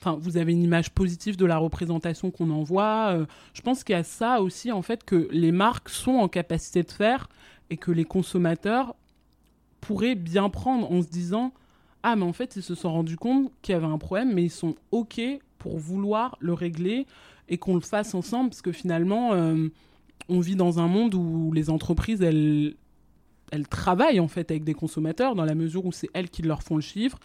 [0.00, 3.18] Enfin, vous avez une image positive de la représentation qu'on envoie.
[3.52, 6.82] je pense qu'il y a ça aussi, en fait, que les marques sont en capacité
[6.82, 7.28] de faire
[7.68, 8.94] et que les consommateurs
[9.82, 11.52] pourraient bien prendre en se disant
[12.02, 14.44] ah mais en fait ils se sont rendus compte qu'il y avait un problème mais
[14.44, 15.20] ils sont ok
[15.58, 17.06] pour vouloir le régler
[17.48, 19.68] et qu'on le fasse ensemble parce que finalement euh,
[20.28, 22.74] on vit dans un monde où les entreprises elles
[23.52, 26.62] elles travaillent en fait avec des consommateurs dans la mesure où c'est elles qui leur
[26.62, 27.18] font le chiffre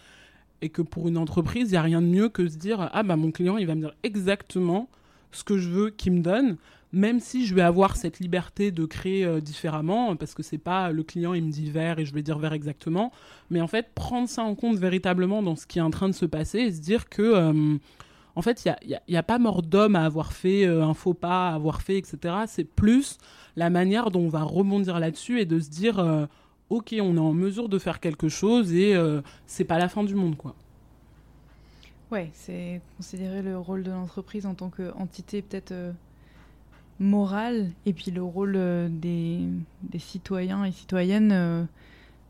[0.60, 3.02] et que pour une entreprise il n'y a rien de mieux que se dire ah
[3.02, 4.88] bah mon client il va me dire exactement
[5.32, 6.56] ce que je veux qu'il me donne
[6.96, 10.90] même si je vais avoir cette liberté de créer euh, différemment, parce que c'est pas
[10.90, 13.12] le client, il me dit vert et je vais dire vert exactement,
[13.50, 16.14] mais en fait, prendre ça en compte véritablement dans ce qui est en train de
[16.14, 17.76] se passer et se dire que, euh,
[18.34, 21.50] en fait, il n'y a, pas mort d'homme à avoir fait euh, un faux pas,
[21.50, 22.34] à avoir fait, etc.
[22.46, 23.18] C'est plus
[23.56, 26.28] la manière dont on va rebondir là-dessus et de se dire,
[26.70, 28.94] ok, on est en mesure de faire quelque chose et
[29.46, 30.54] c'est pas la fin du monde, quoi.
[32.10, 35.72] Ouais, c'est considérer le rôle de l'entreprise en tant qu'entité peut-être
[36.98, 39.40] morale et puis le rôle euh, des,
[39.82, 41.64] des citoyens et citoyennes euh,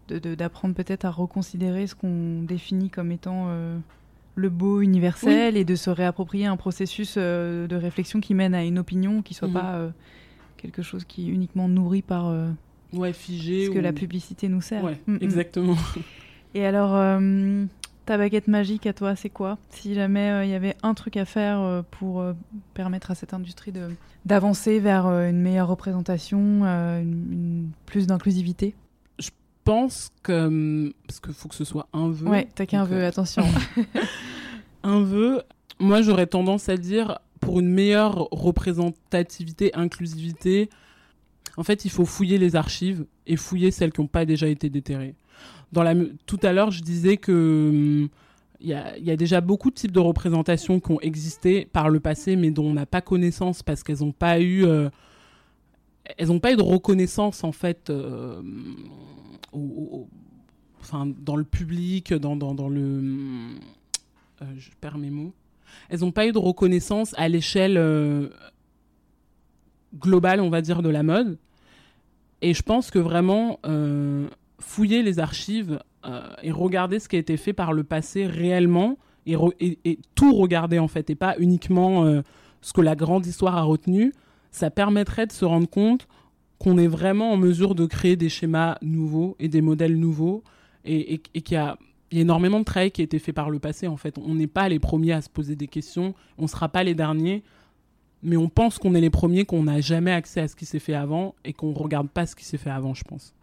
[0.09, 3.79] d'apprendre peut-être à reconsidérer ce qu'on définit comme étant euh,
[4.35, 8.79] le beau universel et de se réapproprier un processus de réflexion qui mène à une
[8.79, 9.55] opinion qui soit mhm.
[9.55, 9.93] pas
[10.59, 12.33] quelque chose qui est uniquement nourri par
[12.93, 14.85] ouais, figé ce que la publicité nous sert.
[14.85, 15.19] Ouais, mm, mm.
[15.23, 15.77] exactement.
[16.55, 17.21] Et alors,
[18.07, 21.17] ta baguette magique à toi, c'est quoi Si jamais euh, il y avait un truc
[21.17, 22.33] à faire euh, pour euh,
[22.73, 23.91] permettre à cette industrie de
[24.25, 28.75] d'avancer vers une meilleure représentation, une, plus d'inclusivité?
[29.21, 29.31] Je
[29.63, 32.29] pense que hum, parce qu'il faut que ce soit un vœu.
[32.29, 33.45] Ouais, t'as qu'un vœu, attention.
[34.83, 35.43] un vœu.
[35.79, 40.71] Moi, j'aurais tendance à dire pour une meilleure représentativité, inclusivité.
[41.57, 44.71] En fait, il faut fouiller les archives et fouiller celles qui n'ont pas déjà été
[44.71, 45.15] déterrées
[45.73, 48.09] tout à l'heure, je disais que hum,
[48.61, 52.37] il y, a, déjà beaucoup de types de représentations qui ont existé par le passé,
[52.37, 54.89] mais dont on n'a pas connaissance parce qu'elles n'ont pas eu, euh,
[56.17, 58.41] elles n'ont pas eu de reconnaissance en fait, euh,
[60.81, 62.81] enfin dans le public, dans, le,
[64.43, 65.35] euh, je perds mes mots.
[65.91, 67.79] Elles n'ont pas eu de reconnaissance à l'échelle
[69.95, 71.39] globale, on va dire, de la mode.
[72.41, 73.59] Et je pense que vraiment,
[74.59, 78.99] fouiller les archives euh, et regarder ce qui a été fait par le passé réellement
[79.27, 82.23] et, tout regarder en fait et pas uniquement euh,
[82.61, 84.13] ce que la grande histoire a retenu,
[84.51, 86.07] ça permettrait de se rendre compte
[86.59, 90.43] qu'on est vraiment en mesure de créer des schémas nouveaux et des modèles nouveaux
[90.85, 91.77] et, et qu'il y a
[92.13, 94.17] énormément de travail qui a été fait par le passé en fait.
[94.19, 96.95] On n'est pas les premiers à se poser des questions, on ne sera pas les
[96.95, 97.43] derniers,
[98.23, 100.79] mais on pense qu'on est les premiers, qu'on n'a jamais accès à ce qui s'est
[100.79, 103.36] fait avant et qu'on ne regarde pas ce qui s'est fait avant, je pense.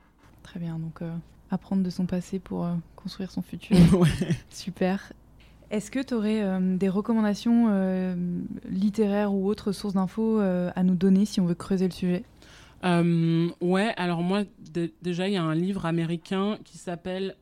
[0.44, 1.12] Très bien, donc euh,
[1.50, 3.76] apprendre de son passé pour euh, construire son futur.
[4.50, 5.14] Super.
[5.72, 7.68] Est-ce que tu aurais euh, des recommandations
[8.70, 12.24] littéraires ou autres sources d'infos à nous donner si on veut creuser le sujet?
[13.62, 14.44] Ouais, alors moi,
[15.02, 17.36] déjà, il y a un livre américain qui s'appelle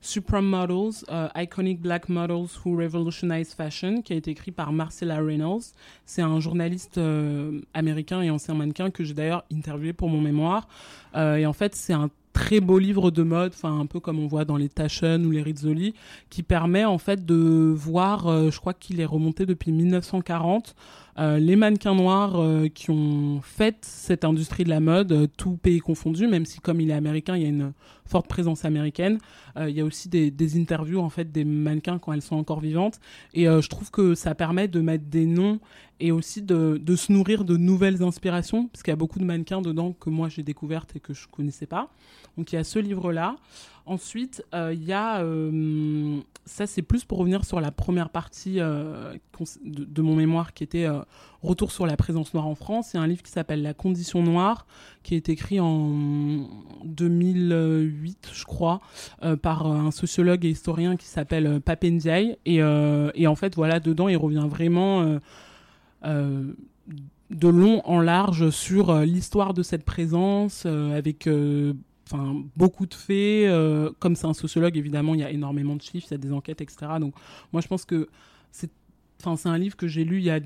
[0.00, 5.74] Supreme Models, Iconic Black Models Who Revolutionize Fashion, qui a été écrit par Marcella Reynolds.
[6.06, 6.98] C'est un journaliste
[7.74, 10.68] américain et ancien mannequin que j'ai d'ailleurs interviewé pour mon mémoire.
[11.14, 14.26] et en fait, c'est un très beau livre de mode, enfin un peu comme on
[14.26, 15.94] voit dans les Taschen ou les Rizzoli,
[16.30, 20.74] qui permet en fait de voir, euh, je crois qu'il est remonté depuis 1940,
[21.20, 22.42] les mannequins noirs
[22.74, 26.90] qui ont fait cette industrie de la mode, tout pays confondu, même si comme il
[26.90, 27.72] est américain, il y a une
[28.06, 29.18] forte présence américaine.
[29.58, 33.00] il y a aussi des, interviews en fait des mannequins quand elles sont encore vivantes,
[33.34, 35.60] et je trouve que ça permet de mettre des noms
[36.00, 39.24] et aussi de, de se nourrir de nouvelles inspirations, parce qu'il y a beaucoup de
[39.24, 41.90] mannequins dedans que moi j'ai découvertes et que je connaissais pas.
[42.36, 43.36] Donc il y a ce livre-là.
[43.90, 48.60] Ensuite, euh, il y a, euh, ça c'est plus pour revenir sur la première partie
[48.60, 49.14] euh,
[49.64, 50.86] de, mon mémoire qui était
[51.42, 52.92] Retour sur la présence noire en France.
[52.92, 54.68] Il y a un livre qui s'appelle La condition noire,
[55.02, 56.48] qui est écrit en
[56.84, 58.80] 2008, je crois,
[59.42, 62.36] par un sociologue et historien qui s'appelle Papendiaï.
[62.46, 65.18] Et, et en fait, voilà, dedans, il revient vraiment
[66.04, 71.26] de long en large sur l'histoire de cette présence, avec
[72.56, 73.48] beaucoup de faits.
[73.48, 76.18] Euh, comme c'est un sociologue, évidemment, il y a énormément de chiffres, il y a
[76.18, 76.92] des enquêtes, etc.
[77.00, 77.14] Donc
[77.52, 78.08] moi, je pense que
[78.50, 78.70] c'est
[79.44, 80.40] un livre que j'ai lu il y a,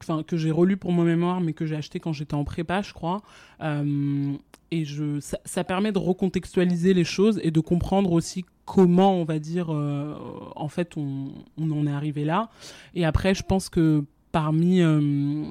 [0.00, 2.82] enfin, que j'ai relu pour mon mémoire, mais que j'ai acheté quand j'étais en prépa,
[2.82, 3.22] je crois.
[3.60, 4.32] Euh,
[4.70, 9.38] et je, ça, permet de recontextualiser les choses et de comprendre aussi comment, on va
[9.38, 10.14] dire, euh,
[10.56, 12.50] en fait, on, on en est arrivé là.
[12.94, 15.44] Et après, je pense que parmi, euh,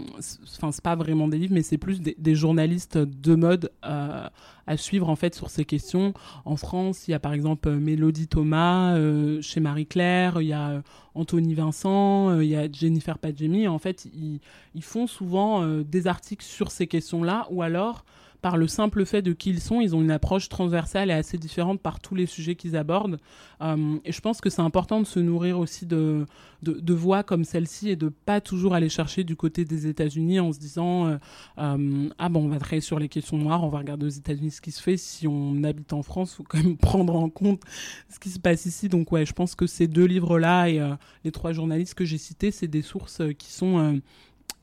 [0.57, 4.27] enfin c'est pas vraiment des livres, mais c'est plus des, journalistes de mode euh,
[4.65, 6.13] à suivre en fait sur ces questions.
[6.45, 10.53] En France, il y a par exemple Mélodie Thomas euh, chez Marie Claire, il y
[10.53, 10.81] a
[11.13, 13.67] Anthony Vincent, il y a Jennifer Padjemi.
[13.67, 14.39] En fait, ils,
[14.73, 18.03] ils font souvent des articles sur ces questions-là, ou alors
[18.41, 21.37] par le simple fait de qui ils sont, ils ont une approche transversale et assez
[21.37, 23.19] différente par tous les sujets qu'ils abordent.
[23.61, 26.25] Euh, et je pense que c'est important de se nourrir aussi de,
[26.63, 30.51] de, voix comme celle-ci et de pas toujours aller chercher du côté des États-Unis en
[30.51, 31.17] se disant euh,
[31.59, 34.51] euh, ah bon on va travailler sur les questions noires, on va regarder aux États-Unis
[34.51, 34.97] ce qui se fait.
[34.97, 37.61] Si on habite en France, faut quand même prendre en compte
[38.09, 38.89] ce qui se passe ici.
[38.89, 40.81] Donc ouais, je pense que ces deux livres-là et
[41.23, 44.01] les trois journalistes que j'ai cités, c'est des sources qui sont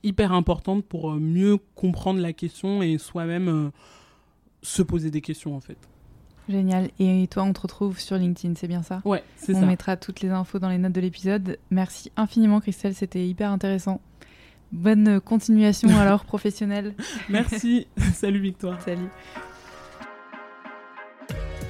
[0.03, 3.71] hyper importante pour euh, mieux comprendre la question et soi-même euh,
[4.63, 5.79] se poser des questions en fait.
[6.49, 6.89] Génial.
[6.99, 9.03] Et toi, on te retrouve sur LinkedIn, c'est bien ça?
[9.05, 9.61] Ouais, c'est ça.
[9.61, 11.59] On mettra toutes les infos dans les notes de l'épisode.
[11.71, 14.01] Merci infiniment, Christelle, c'était hyper intéressant.
[14.73, 16.95] Bonne continuation alors professionnelle.
[17.29, 17.87] Merci.
[18.15, 18.81] Salut Victoire.
[18.83, 19.09] Salut.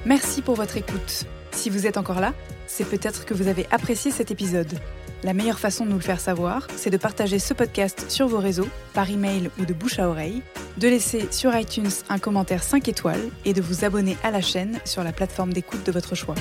[0.07, 1.26] Merci pour votre écoute.
[1.51, 2.33] Si vous êtes encore là,
[2.66, 4.79] c'est peut-être que vous avez apprécié cet épisode.
[5.25, 8.39] La meilleure façon de nous le faire savoir, c'est de partager ce podcast sur vos
[8.39, 10.43] réseaux, par email ou de bouche à oreille,
[10.77, 14.79] de laisser sur iTunes un commentaire 5 étoiles et de vous abonner à la chaîne
[14.85, 16.37] sur la plateforme d'écoute de votre choix.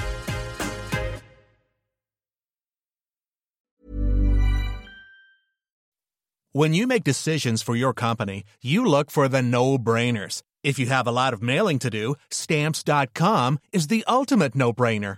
[6.54, 10.42] When you make decisions for your company, you look for the no-brainers.
[10.64, 15.18] If you have a lot of mailing to do, stamps.com is the ultimate no-brainer.